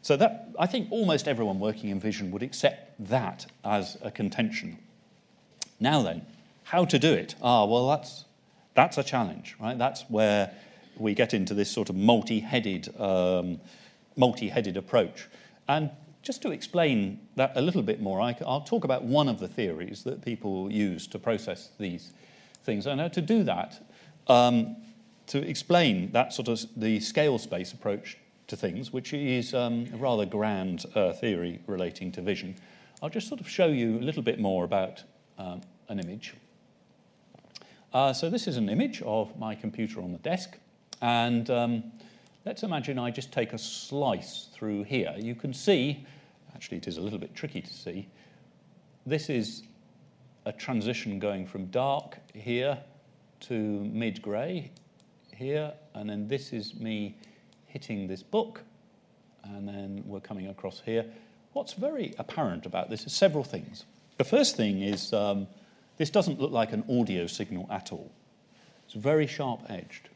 [0.02, 4.78] So that, I think almost everyone working in vision would accept that as a contention.
[5.80, 6.26] Now then,
[6.64, 7.34] how to do it?
[7.40, 8.24] Ah, well, that's,
[8.74, 9.78] that's a challenge, right?
[9.78, 10.52] That's where
[10.96, 13.60] we get into this sort of multi-headed, um,
[14.16, 15.28] multi-headed approach.
[15.68, 15.90] And
[16.22, 19.48] just to explain that a little bit more, I, will talk about one of the
[19.48, 22.12] theories that people use to process these
[22.62, 22.86] things.
[22.86, 23.84] And to do that,
[24.28, 24.76] um,
[25.26, 29.96] to explain that sort of the scale space approach to things, which is um, a
[29.96, 32.56] rather grand uh, theory relating to vision.
[33.02, 35.02] I'll just sort of show you a little bit more about
[35.38, 36.34] um, an image.
[37.92, 40.58] Uh, so this is an image of my computer on the desk,
[41.00, 41.84] and um,
[42.44, 45.14] let's imagine I just take a slice through here.
[45.18, 46.06] You can see,
[46.54, 48.08] actually it is a little bit tricky to see,
[49.06, 49.62] this is
[50.44, 52.78] a transition going from dark here
[53.40, 54.70] to mid-grey
[55.34, 57.16] here, and then this is me
[57.66, 58.62] hitting this book,
[59.44, 61.04] and then we're coming across here.
[61.52, 63.84] What's very apparent about this is several things.
[64.18, 65.48] The first thing is um,
[65.96, 68.12] this doesn't look like an audio signal at all.
[68.84, 70.08] It's very sharp edged.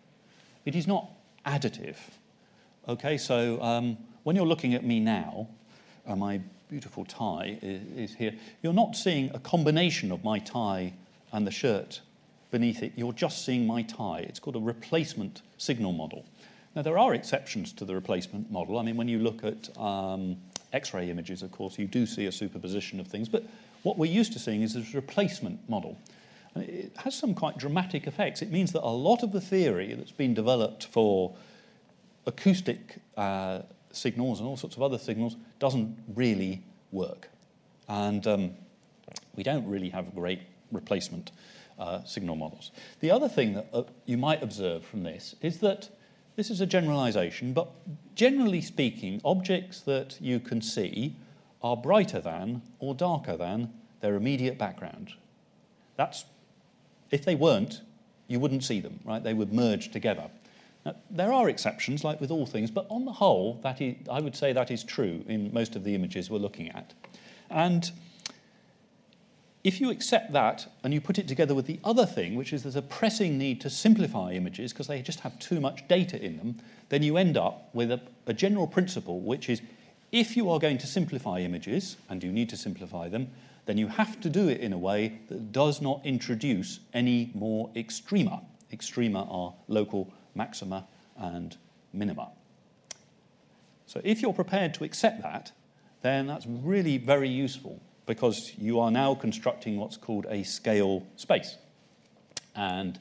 [0.65, 1.11] It is not
[1.47, 1.97] additive.
[2.89, 5.49] Okay, so um, when you're looking at me now,
[6.07, 10.93] uh, my beautiful tie is, is, here, you're not seeing a combination of my tie
[11.33, 12.01] and the shirt
[12.51, 12.93] beneath it.
[12.97, 14.21] You're just seeing my tie.
[14.21, 16.25] It's called a replacement signal model.
[16.75, 18.79] Now, there are exceptions to the replacement model.
[18.79, 20.37] I mean, when you look at um,
[20.73, 23.45] X ray images, of course, you do see a superposition of things, but
[23.83, 25.99] what we're used to seeing is this replacement model.
[26.61, 28.43] It has some quite dramatic effects.
[28.43, 31.35] It means that a lot of the theory that's been developed for
[32.27, 33.61] acoustic uh,
[33.93, 37.29] signals and all sorts of other signals doesn't really work.
[37.89, 38.51] And um,
[39.35, 40.41] we don't really have great
[40.73, 41.31] replacement
[41.79, 42.71] uh, signal models.
[43.01, 45.89] The other thing that uh, you might observe from this is that
[46.37, 47.69] this is a generalization, but
[48.15, 51.17] generally speaking, objects that you can see
[51.63, 55.15] are brighter than or darker than their immediate background.
[55.97, 56.25] That's,
[57.11, 57.81] if they weren't,
[58.29, 59.23] you wouldn't see them, right?
[59.23, 60.31] They would merge together.
[60.85, 64.21] Now, there are exceptions, like with all things, but on the whole, that is, I
[64.21, 66.95] would say that is true in most of the images we're looking at.
[67.51, 67.91] And
[69.65, 72.63] if you accept that and you put it together with the other thing, which is
[72.63, 76.37] there's a pressing need to simplify images because they just have too much data in
[76.37, 79.61] them, then you end up with a, a general principle, which is
[80.13, 83.29] if you are going to simplify images, and you need to simplify them,
[83.67, 87.69] then you have to do it in a way that does not introduce any more
[87.75, 88.43] extrema.
[88.73, 91.57] Extrema are local maxima and
[91.93, 92.31] minima.
[93.87, 95.53] So if you're prepared to accept that,
[96.03, 101.57] then that's really very useful because you are now constructing what's called a scale space.
[102.55, 102.99] And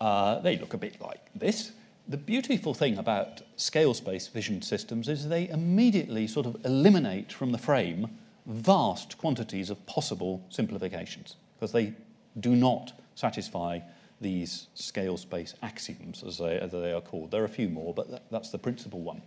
[0.00, 1.72] uh, they look a bit like this.
[2.08, 7.52] The beautiful thing about scale space vision systems is they immediately sort of eliminate from
[7.52, 11.94] the frame vast quantities of possible simplifications because they
[12.38, 13.80] do not satisfy
[14.20, 17.30] these scale space axioms, as they, as they are called.
[17.30, 19.22] There are a few more, but that, that's the principal one.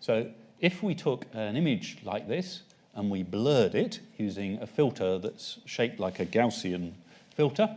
[0.00, 2.62] So if we took an image like this
[2.94, 6.92] and we blurred it using a filter that's shaped like a Gaussian
[7.34, 7.76] filter,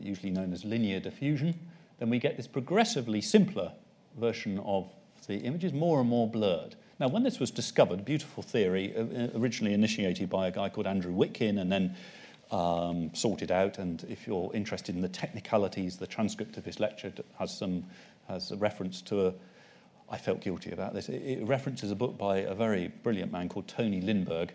[0.00, 1.58] usually known as linear diffusion,
[1.98, 3.72] then we get this progressively simpler
[4.18, 4.88] version of
[5.26, 6.74] the images, more and more blurred.
[6.98, 10.86] Now, when this was discovered, beautiful theory, uh, uh, originally initiated by a guy called
[10.86, 11.96] Andrew Witkin and then
[12.50, 13.78] um, sorted out.
[13.78, 17.84] And if you're interested in the technicalities, the transcript of his lecture has some
[18.28, 19.34] has a reference to a.
[20.10, 21.08] I felt guilty about this.
[21.08, 24.50] It, it references a book by a very brilliant man called Tony Lindeberg.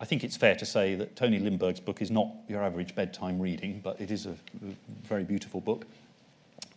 [0.00, 3.40] I think it's fair to say that Tony Lindeberg's book is not your average bedtime
[3.40, 5.86] reading, but it is a, a very beautiful book.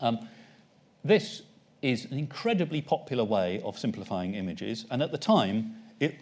[0.02, 0.28] Um,
[1.04, 1.44] this
[1.86, 6.16] is an incredibly popular way of simplifying images, and at the time, it,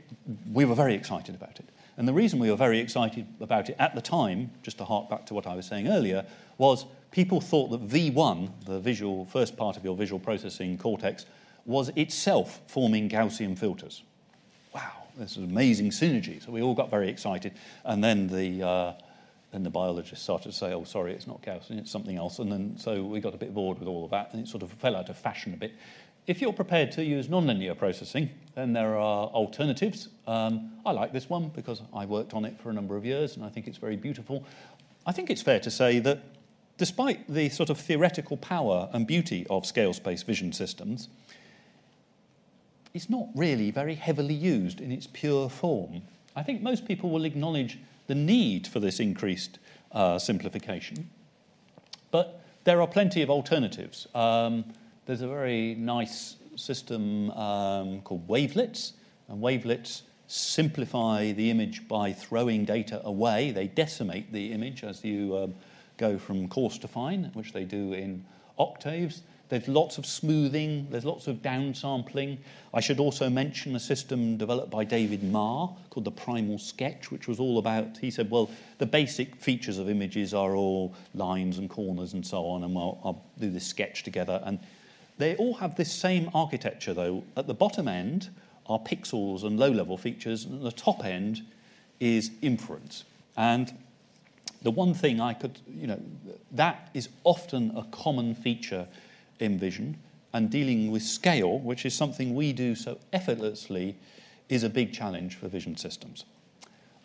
[0.52, 1.70] we were very excited about it.
[1.96, 5.10] And the reason we were very excited about it at the time, just to hark
[5.10, 6.26] back to what I was saying earlier,
[6.58, 11.26] was people thought that V1, the visual first part of your visual processing cortex,
[11.66, 14.04] was itself forming Gaussian filters.
[14.76, 16.44] Wow, this is amazing synergy.
[16.44, 17.54] So we all got very excited.
[17.86, 18.94] And then the, uh,
[19.54, 22.40] then the biologists started to say, oh, sorry, it's not Gaussian, it's something else.
[22.40, 24.64] And then so we got a bit bored with all of that, and it sort
[24.64, 25.74] of fell out of fashion a bit.
[26.26, 30.08] If you're prepared to use nonlinear processing, then there are alternatives.
[30.26, 33.36] Um, I like this one because I worked on it for a number of years
[33.36, 34.46] and I think it's very beautiful.
[35.06, 36.24] I think it's fair to say that
[36.78, 41.10] despite the sort of theoretical power and beauty of scale space vision systems,
[42.94, 46.04] it's not really very heavily used in its pure form.
[46.38, 49.60] I think most people will acknowledge the need for this increased
[49.92, 51.10] uh, simplification,
[52.12, 54.08] but there are plenty of alternatives.
[54.16, 54.66] Um,
[55.06, 58.94] there's a very nice system um, called wavelets,
[59.28, 63.52] and wavelets simplify the image by throwing data away.
[63.52, 65.56] They decimate the image as you um,
[65.98, 68.26] go from coarse to fine, which they do in
[68.58, 69.22] octaves.
[69.54, 72.40] There's lots of smoothing, there's lots of downsampling.
[72.74, 77.28] I should also mention a system developed by David Marr called the Primal Sketch, which
[77.28, 81.70] was all about, he said, well, the basic features of images are all lines and
[81.70, 84.42] corners and so on, and I'll, I'll do this sketch together.
[84.44, 84.58] And
[85.20, 87.24] they all have this same architecture, though.
[87.38, 88.30] At the bottom end
[88.66, 91.44] are pixels and low level features, and the top end
[92.00, 93.04] is inference.
[93.38, 93.72] And
[94.64, 96.02] the one thing I could, you know,
[96.54, 98.88] that is often a common feature
[99.40, 99.98] in vision,
[100.34, 103.96] and dealing with scale, which is something we do so effortlessly,
[104.50, 106.26] is a big challenge for vision systems.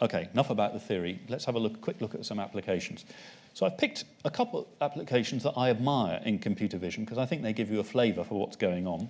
[0.01, 1.21] Okay, enough about the theory.
[1.29, 3.05] Let's have a look, quick look at some applications.
[3.55, 7.27] So I've picked a couple of applications that I admire in computer vision because I
[7.27, 9.09] think they give you a flavour for what's going on.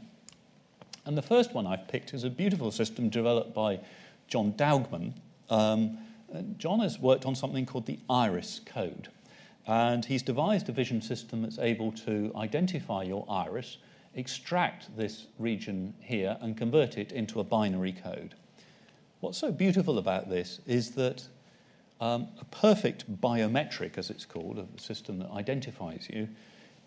[1.04, 3.81] And the first one I've picked is a beautiful system developed by
[4.26, 5.12] John Daugman.
[5.50, 5.98] Um,
[6.57, 9.09] John has worked on something called the iris code.
[9.68, 13.76] And he's devised a vision system that's able to identify your iris,
[14.14, 18.35] extract this region here, and convert it into a binary code.
[19.20, 21.28] What's so beautiful about this is that
[22.00, 26.28] um, a perfect biometric, as it's called, a system that identifies you,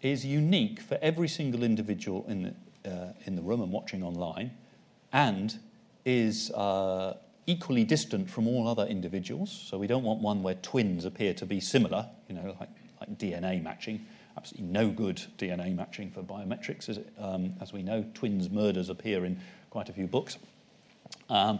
[0.01, 4.51] is unique for every single individual in the, uh, in the room and watching online,
[5.13, 5.59] and
[6.03, 7.17] is uh,
[7.47, 9.51] equally distant from all other individuals.
[9.51, 12.69] So we don't want one where twins appear to be similar, you know, like,
[12.99, 14.05] like DNA matching.
[14.37, 18.05] Absolutely no good DNA matching for biometrics, as, it, um, as we know.
[18.13, 19.39] Twins murders appear in
[19.69, 20.37] quite a few books.
[21.29, 21.59] Um,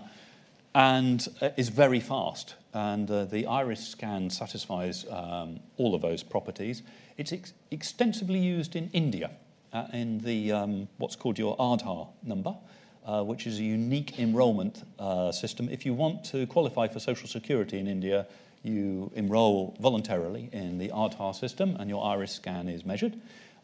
[0.73, 2.55] and uh, is very fast.
[2.73, 6.83] And uh, the iris scan satisfies um, all of those properties.
[7.17, 9.31] It's ex- extensively used in India
[9.73, 12.55] uh, in the um, what's called your Aadhaar number,
[13.05, 15.69] uh, which is a unique enrolment uh, system.
[15.69, 18.27] If you want to qualify for Social Security in India,
[18.63, 23.19] you enroll voluntarily in the Aadhaar system and your iris scan is measured.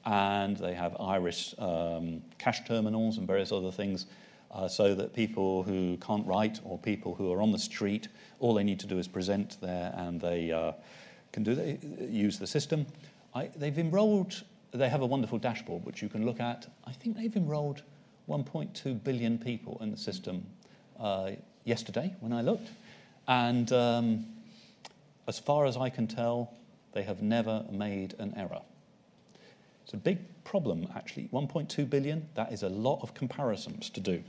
[0.05, 4.05] And they have iris um, cash terminals and various other things
[4.51, 8.07] uh, so that people who can't write or people who are on the street,
[8.39, 10.71] all they need to do is present there and they uh,
[11.31, 11.77] can do they
[12.09, 12.87] use the system.
[13.35, 16.67] I, they've enrolled, they have a wonderful dashboard which you can look at.
[16.85, 17.83] I think they've enrolled
[18.29, 20.45] 1.2 billion people in the system
[20.99, 21.31] uh,
[21.63, 22.69] yesterday when I looked.
[23.27, 24.25] And um,
[25.27, 26.53] as far as I can tell,
[26.93, 28.61] they have never made an error.
[29.83, 31.29] It's a big problem, actually.
[31.31, 34.23] 1.2 billion, that is a lot of comparisons to do.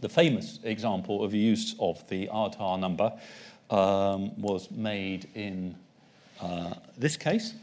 [0.00, 3.12] The famous example of use of the Aadhaar number
[3.70, 5.76] um, was made in
[6.40, 7.54] uh, this case.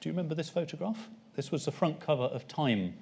[0.00, 1.08] Do you remember this photograph?
[1.36, 2.94] This was the front cover of Time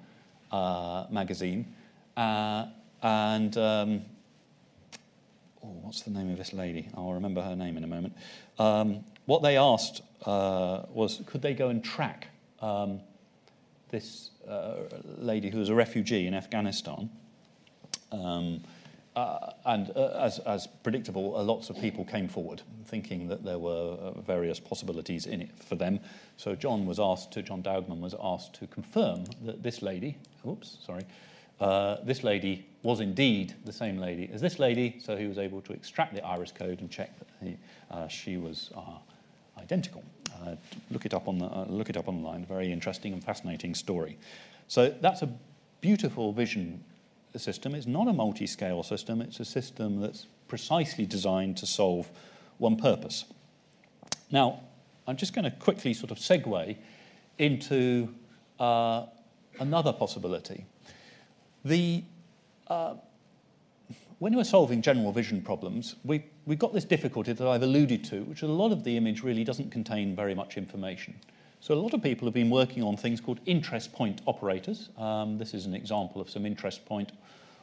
[0.51, 1.73] uh, magazine.
[2.15, 2.65] Uh,
[3.01, 4.01] and um,
[5.63, 6.89] oh, what's the name of this lady?
[6.95, 8.13] I'll remember her name in a moment.
[8.59, 12.27] Um, what they asked uh, was could they go and track
[12.59, 12.99] um,
[13.89, 14.75] this uh,
[15.17, 17.09] lady who was a refugee in Afghanistan?
[19.13, 23.59] Uh, and uh, as, as, predictable, uh, lots of people came forward thinking that there
[23.59, 25.99] were uh, various possibilities in it for them.
[26.37, 30.77] So John was asked to, John Daugman was asked to confirm that this lady, oops,
[30.85, 31.03] sorry,
[31.59, 35.59] uh, this lady was indeed the same lady as this lady, so he was able
[35.61, 37.57] to extract the iris code and check that he,
[37.91, 38.71] uh, she was
[39.59, 40.03] identical.
[40.89, 44.17] look, it up on the, look it up online, very interesting and fascinating story.
[44.69, 45.29] So that's a
[45.81, 46.81] beautiful vision
[47.39, 47.75] system.
[47.75, 52.09] It's not a multi scale system, it's a system that's precisely designed to solve
[52.57, 53.25] one purpose.
[54.31, 54.61] Now,
[55.07, 56.77] I'm just going to quickly sort of segue
[57.37, 58.13] into
[58.59, 59.05] uh,
[59.59, 60.65] another possibility.
[61.65, 62.03] The,
[62.67, 62.95] uh,
[64.19, 68.23] when we're solving general vision problems, we, we've got this difficulty that I've alluded to,
[68.23, 71.19] which a lot of the image really doesn't contain very much information.
[71.63, 74.89] So a lot of people have been working on things called interest point operators.
[74.97, 77.11] Um, this is an example of some interest point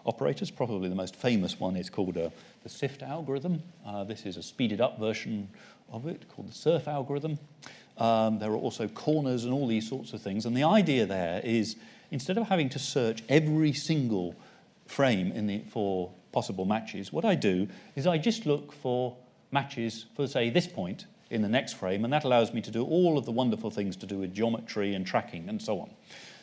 [0.07, 0.53] operators.
[0.53, 2.31] Probably the most famous one is called uh,
[2.63, 3.61] the SIFT algorithm.
[3.85, 5.49] Uh, this is a speeded up version
[5.91, 7.41] of it called the SURF algorithm.
[7.97, 10.47] Um, there are also corners and all these sorts of things.
[10.47, 11.75] And the idea there is
[12.13, 14.37] instead of having to search every single
[14.87, 19.17] frame in the, for possible matches, what I do is I just look for
[19.51, 22.85] matches for, say, this point in the next frame, and that allows me to do
[22.85, 25.91] all of the wonderful things to do with geometry and tracking and so on.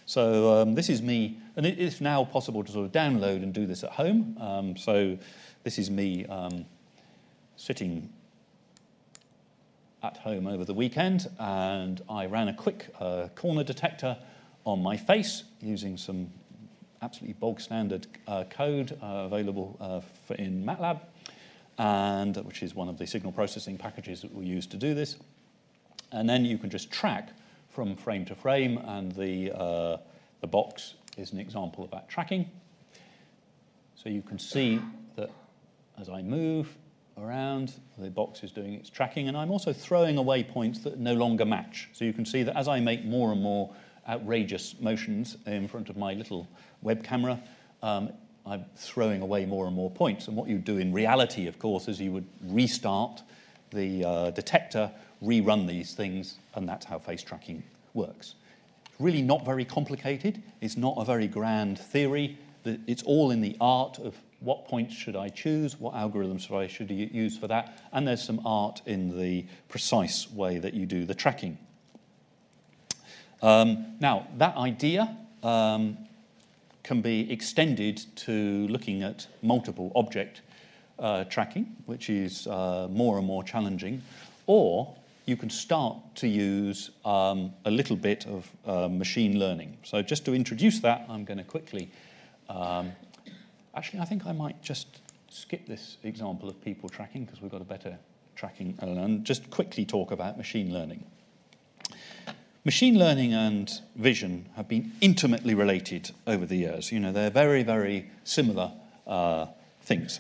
[0.06, 3.54] So um, this is me, and it is now possible to sort of download and
[3.54, 4.38] do this at home.
[4.40, 5.18] Um, so
[5.64, 6.66] this is me um,
[7.56, 8.10] sitting
[10.04, 14.18] at home over the weekend, and I ran a quick uh, corner detector
[14.64, 16.30] on my face using some
[17.02, 20.02] absolutely bog standard uh, code uh, available uh,
[20.36, 21.00] in MATLAB
[21.78, 25.18] and which is one of the signal processing packages that we use to do this.
[26.12, 27.30] And then you can just track
[27.70, 29.98] from frame to frame, and the, uh,
[30.40, 32.50] the box is an example of that tracking.
[33.96, 34.80] So you can see
[35.18, 35.30] that
[36.00, 36.78] as I move
[37.18, 41.14] around, the box is doing its tracking, and I'm also throwing away points that no
[41.14, 41.90] longer match.
[41.94, 43.74] So you can see that as I make more and more
[44.08, 46.48] outrageous motions in front of my little
[46.82, 47.42] web camera,
[47.82, 48.12] um,
[48.46, 50.28] I'm throwing away more and more points.
[50.28, 53.24] And what you do in reality, of course, is you would restart
[53.72, 54.92] the uh, detector,
[55.24, 58.36] rerun these things, and that's how face tracking works.
[58.86, 60.44] It's really not very complicated.
[60.62, 62.38] It's not a very grand theory.
[62.64, 66.68] It's all in the art of what points should I choose, what algorithms should I
[66.68, 71.06] should use for that, and there's some art in the precise way that you do
[71.06, 71.58] the tracking.
[73.42, 75.98] Um, now, that idea um,
[76.86, 80.42] can be extended to looking at multiple object
[81.00, 84.04] uh, tracking, which is uh, more and more challenging,
[84.46, 89.76] or you can start to use um, a little bit of uh, machine learning.
[89.84, 91.90] So, just to introduce that, I'm going to quickly.
[92.50, 92.92] Um,
[93.74, 97.62] actually, I think I might just skip this example of people tracking because we've got
[97.62, 97.98] a better
[98.36, 101.04] tracking and just quickly talk about machine learning.
[102.66, 106.92] Machine learning and vision have been intimately related over the years.
[106.92, 108.72] You know, they're very, very similar
[109.06, 109.46] uh,
[109.84, 110.20] things.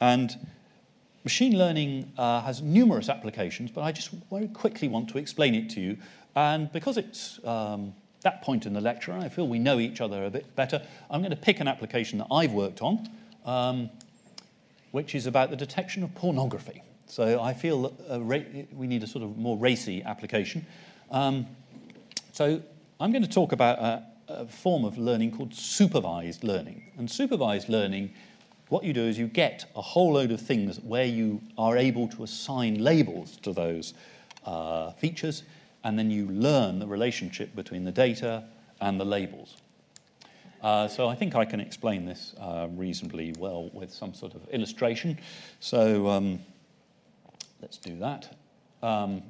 [0.00, 0.36] And
[1.22, 5.70] machine learning uh, has numerous applications, but I just very quickly want to explain it
[5.70, 5.96] to you.
[6.34, 10.24] And because it's um, that point in the lecture, I feel we know each other
[10.24, 13.08] a bit better, I'm going to pick an application that I've worked on,
[13.46, 13.88] um,
[14.90, 16.82] which is about the detection of pornography.
[17.06, 20.66] So I feel that ra- we need a sort of more racy application.
[21.12, 21.46] Um,
[22.34, 22.60] so
[22.98, 26.90] I'm going to talk about a, a form of learning called supervised learning.
[26.98, 28.12] And supervised learning
[28.70, 32.08] what you do is you get a whole load of things where you are able
[32.08, 33.94] to assign labels to those
[34.44, 35.44] uh, features,
[35.84, 38.42] and then you learn the relationship between the data
[38.80, 39.56] and the labels.
[40.60, 44.48] Uh, so I think I can explain this uh, reasonably well with some sort of
[44.48, 45.20] illustration.
[45.60, 46.40] So um,
[47.60, 48.36] let's do that.
[48.82, 49.22] Um,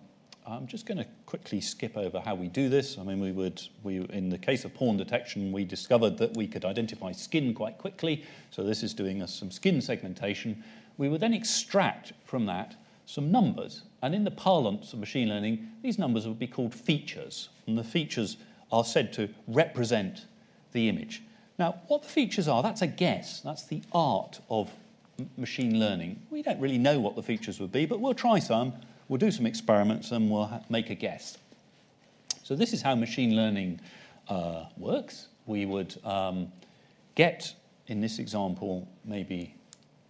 [0.46, 2.98] I'm just going to quickly skip over how we do this.
[2.98, 6.46] I mean, we would, we, in the case of porn detection, we discovered that we
[6.46, 8.24] could identify skin quite quickly.
[8.50, 10.62] So this is doing us some skin segmentation.
[10.98, 12.76] We would then extract from that
[13.06, 13.82] some numbers.
[14.02, 17.48] And in the parlance of machine learning, these numbers would be called features.
[17.66, 18.36] And the features
[18.70, 20.26] are said to represent
[20.72, 21.22] the image.
[21.58, 23.40] Now, what the features are, that's a guess.
[23.40, 24.70] That's the art of
[25.38, 26.20] machine learning.
[26.30, 28.74] We don't really know what the features would be, but we'll try some
[29.08, 31.38] We'll do some experiments and we'll make a guess.
[32.42, 33.80] So, this is how machine learning
[34.28, 35.28] uh, works.
[35.46, 36.52] We would um,
[37.14, 37.54] get,
[37.86, 39.54] in this example, maybe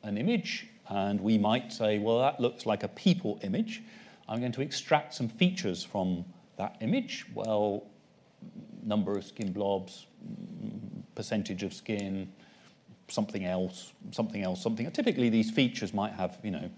[0.02, 3.82] an image, and we might say, well, that looks like a people image.
[4.28, 6.24] I'm going to extract some features from
[6.56, 7.26] that image.
[7.34, 7.84] Well,
[8.82, 10.06] number of skin blobs,
[11.14, 12.32] percentage of skin,
[13.08, 14.90] something else, something else, something.
[14.90, 16.70] Typically, these features might have, you know,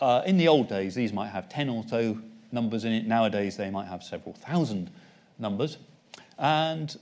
[0.00, 2.18] uh, in the old days, these might have 10 or so
[2.50, 3.06] numbers in it.
[3.06, 4.90] Nowadays, they might have several thousand
[5.38, 5.78] numbers.
[6.38, 6.96] And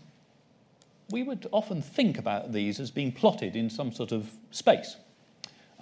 [1.10, 4.96] we would often think about these as being plotted in some sort of space.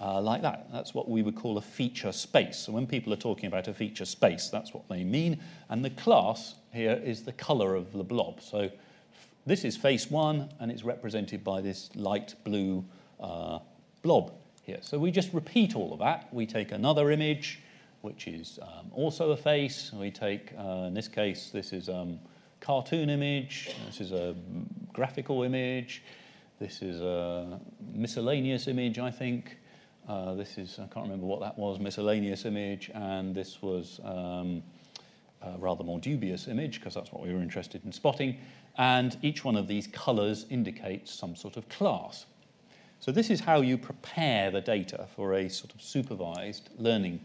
[0.01, 0.71] Uh, like that.
[0.71, 2.57] That's what we would call a feature space.
[2.57, 5.41] So when people are talking about a feature space, that's what they mean.
[5.67, 8.41] And the class here is the color of the blob.
[8.41, 8.71] So
[9.45, 12.85] this is face one, and it's represented by this light blue
[13.19, 13.59] uh,
[14.03, 14.31] blob
[14.69, 14.79] here.
[14.81, 16.31] So we just repeat all of that.
[16.31, 17.59] We take another image,
[18.01, 19.91] which is um, also a face.
[19.91, 22.19] We take, uh, in this case, this is a um,
[22.59, 23.71] cartoon image.
[23.87, 24.35] This is a
[24.93, 26.03] graphical image.
[26.59, 27.59] This is a
[27.93, 29.57] miscellaneous image, I think.
[30.07, 32.91] Uh, this is, I can't remember what that was, miscellaneous image.
[32.93, 34.61] And this was um,
[35.41, 38.37] a rather more dubious image, because that's what we were interested in spotting.
[38.77, 42.27] And each one of these colors indicates some sort of class.
[42.99, 47.21] So this is how you prepare the data for a sort of supervised learning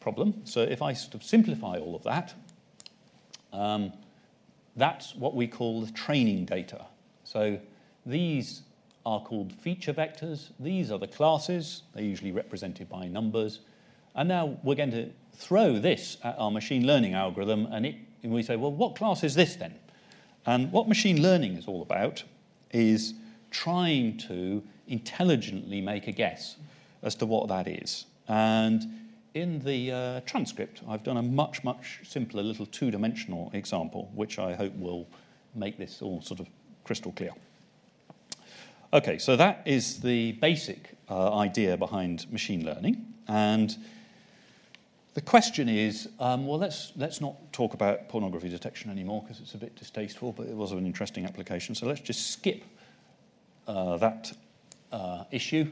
[0.00, 0.42] problem.
[0.44, 2.34] So if I sort of simplify all of that,
[3.52, 3.92] um,
[4.76, 6.86] that's what we call the training data.
[7.24, 7.58] So
[8.06, 8.62] these
[9.06, 10.50] are called feature vectors.
[10.58, 11.82] These are the classes.
[11.94, 13.60] They're usually represented by numbers.
[14.14, 18.32] And now we're going to throw this at our machine learning algorithm, and, it, and
[18.32, 19.74] we say, well, what class is this then?
[20.46, 22.22] And what machine learning is all about
[22.70, 23.14] is
[23.50, 26.56] trying to intelligently make a guess
[27.02, 28.06] as to what that is.
[28.28, 28.82] And
[29.34, 34.38] in the uh, transcript, I've done a much, much simpler little two dimensional example, which
[34.38, 35.06] I hope will
[35.54, 36.48] make this all sort of
[36.84, 37.32] crystal clear.
[38.92, 43.04] Okay, so that is the basic uh, idea behind machine learning.
[43.26, 43.76] And
[45.14, 49.54] the question is um, well, let's, let's not talk about pornography detection anymore because it's
[49.54, 51.74] a bit distasteful, but it was an interesting application.
[51.74, 52.62] So let's just skip
[53.66, 54.32] uh, that
[54.94, 55.70] uh, issue.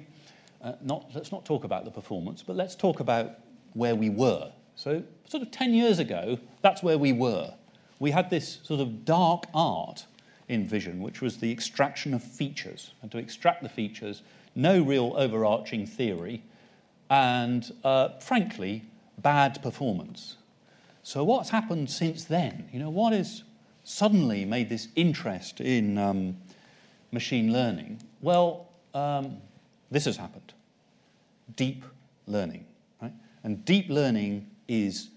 [0.63, 3.39] Uh, not, let's not talk about the performance, but let's talk about
[3.73, 4.53] where we were.
[4.75, 7.55] So, sort of 10 years ago, that's where we were.
[7.99, 10.07] We had this sort of dark art
[10.49, 12.93] in vision, which was the extraction of features.
[13.01, 14.23] And to extract the features,
[14.55, 16.43] no real overarching theory,
[17.09, 18.85] and uh, frankly,
[19.19, 20.37] bad performance.
[21.03, 22.69] So, what's happened since then?
[22.73, 23.45] You know, what has
[23.85, 26.37] suddenly made this interest in um,
[27.11, 28.03] machine learning?
[28.21, 29.39] Well, um,
[29.91, 30.53] this has happened
[31.57, 31.85] deep
[32.27, 32.65] learning.
[33.01, 33.13] Right?
[33.45, 35.11] And deep learning is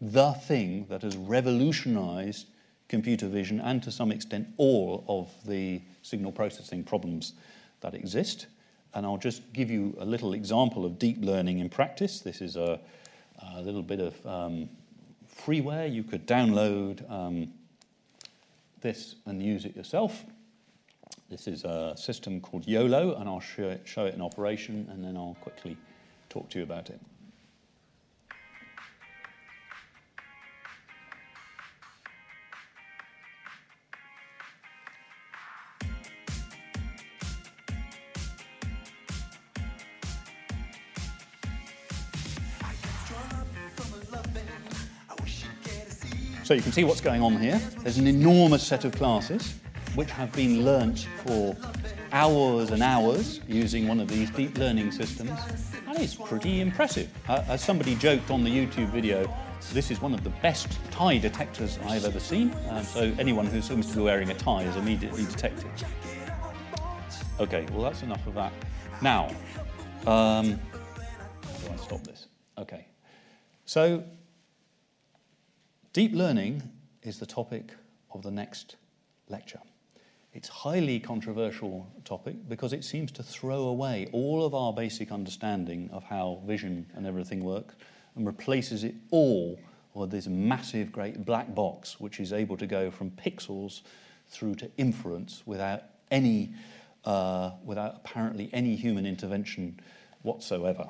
[0.00, 2.46] the thing that has revolutionized
[2.88, 7.34] computer vision and to some extent all of the signal processing problems
[7.80, 8.46] that exist.
[8.94, 12.20] And I'll just give you a little example of deep learning in practice.
[12.20, 12.80] This is a,
[13.54, 14.68] a little bit of um,
[15.44, 15.92] freeware.
[15.92, 17.52] You could download um,
[18.80, 20.24] this and use it yourself.
[21.30, 25.04] This is a system called YOLO, and I'll show it, show it in operation, and
[25.04, 25.76] then I'll quickly
[26.30, 26.98] talk to you about it.
[46.42, 47.60] So you can see what's going on here.
[47.82, 49.56] There's an enormous set of classes
[49.94, 51.56] which have been learnt for
[52.12, 55.38] hours and hours using one of these deep learning systems,
[55.86, 57.10] and it's pretty impressive.
[57.28, 59.32] Uh, as somebody joked on the YouTube video,
[59.72, 63.90] this is one of the best tie detectors I've ever seen, so anyone who seems
[63.90, 65.70] to be wearing a tie is immediately detected.
[67.40, 68.52] Okay, well, that's enough of that.
[69.02, 69.28] Now,
[70.06, 70.58] Um,
[71.60, 72.28] do I stop this?
[72.56, 72.86] Okay.
[73.64, 74.04] So,
[75.92, 76.62] deep learning
[77.02, 77.74] is the topic
[78.12, 78.76] of the next
[79.28, 79.60] lecture.
[80.34, 85.88] It's highly controversial topic because it seems to throw away all of our basic understanding
[85.92, 87.74] of how vision and everything work
[88.14, 89.58] and replaces it all
[89.94, 93.80] with this massive great black box which is able to go from pixels
[94.28, 96.52] through to inference without any
[97.04, 99.80] uh, without apparently any human intervention
[100.22, 100.88] whatsoever.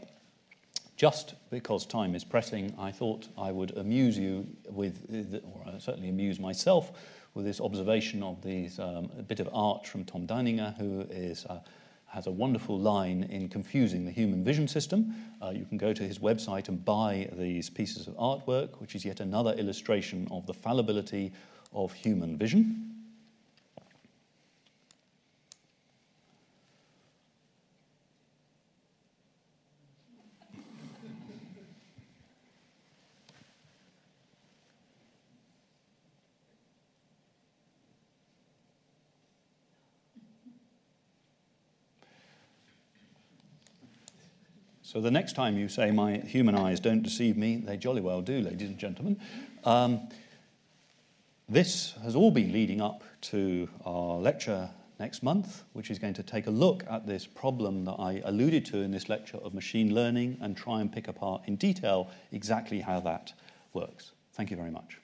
[0.96, 6.40] Just because time is pressing, I thought I would amuse you with, or certainly amuse
[6.40, 6.90] myself
[7.38, 11.46] with this observation of these, um, a bit of art from Tom Deininger, who is,
[11.46, 11.60] uh,
[12.06, 15.14] has a wonderful line in confusing the human vision system.
[15.40, 19.04] Uh, you can go to his website and buy these pieces of artwork, which is
[19.04, 21.30] yet another illustration of the fallibility
[21.72, 22.97] of human vision.
[44.98, 48.20] So the next time you say, My human eyes don't deceive me, they jolly well
[48.20, 49.20] do, ladies and gentlemen.
[49.62, 50.08] Um,
[51.48, 56.24] this has all been leading up to our lecture next month, which is going to
[56.24, 59.94] take a look at this problem that I alluded to in this lecture of machine
[59.94, 63.34] learning and try and pick apart in detail exactly how that
[63.74, 64.10] works.
[64.32, 64.98] Thank you very much.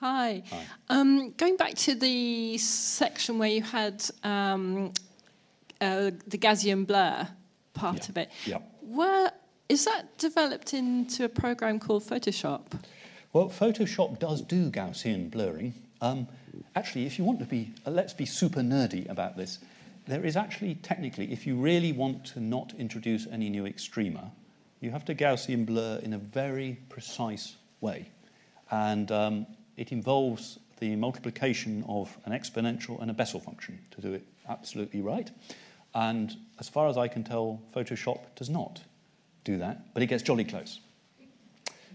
[0.00, 0.42] Hi.
[0.50, 0.64] Hi.
[0.88, 4.92] Um, going back to the section where you had um,
[5.78, 7.28] uh, the Gaussian blur
[7.74, 8.08] part yeah.
[8.08, 8.58] of it, yeah.
[8.80, 9.30] where
[9.68, 12.80] is that developed into a program called Photoshop?
[13.34, 15.74] Well, Photoshop does do Gaussian blurring.
[16.00, 16.28] Um,
[16.74, 19.58] actually, if you want to be, uh, let's be super nerdy about this.
[20.06, 24.30] There is actually, technically, if you really want to not introduce any new extrema,
[24.80, 28.08] you have to Gaussian blur in a very precise way.
[28.70, 29.46] And um,
[29.80, 35.00] it involves the multiplication of an exponential and a Bessel function to do it absolutely
[35.00, 35.30] right.
[35.94, 38.82] And as far as I can tell, Photoshop does not
[39.42, 40.80] do that, but it gets jolly close.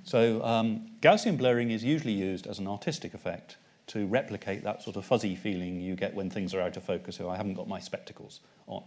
[0.03, 3.57] So um, Gaussian blurring is usually used as an artistic effect
[3.87, 7.17] to replicate that sort of fuzzy feeling you get when things are out of focus,
[7.17, 8.83] so I haven't got my spectacles on.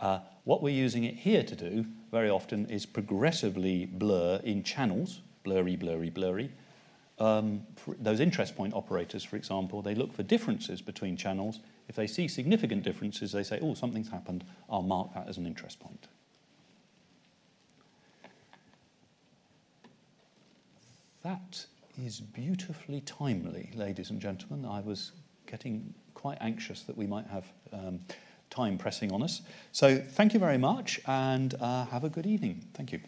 [0.00, 5.20] Uh, what we're using it here to do very often is progressively blur in channels,
[5.44, 6.50] blurry, blurry, blurry,
[7.18, 7.66] um,
[7.98, 11.60] those interest point operators, for example, they look for differences between channels.
[11.88, 15.46] If they see significant differences, they say, oh, something's happened, I'll mark that as an
[15.46, 16.06] interest point.
[21.22, 21.66] That
[22.02, 24.64] is beautifully timely, ladies and gentlemen.
[24.64, 25.12] I was
[25.46, 28.00] getting quite anxious that we might have um,
[28.50, 29.42] time pressing on us.
[29.72, 32.64] So thank you very much and uh, have a good evening.
[32.74, 33.00] Thank you.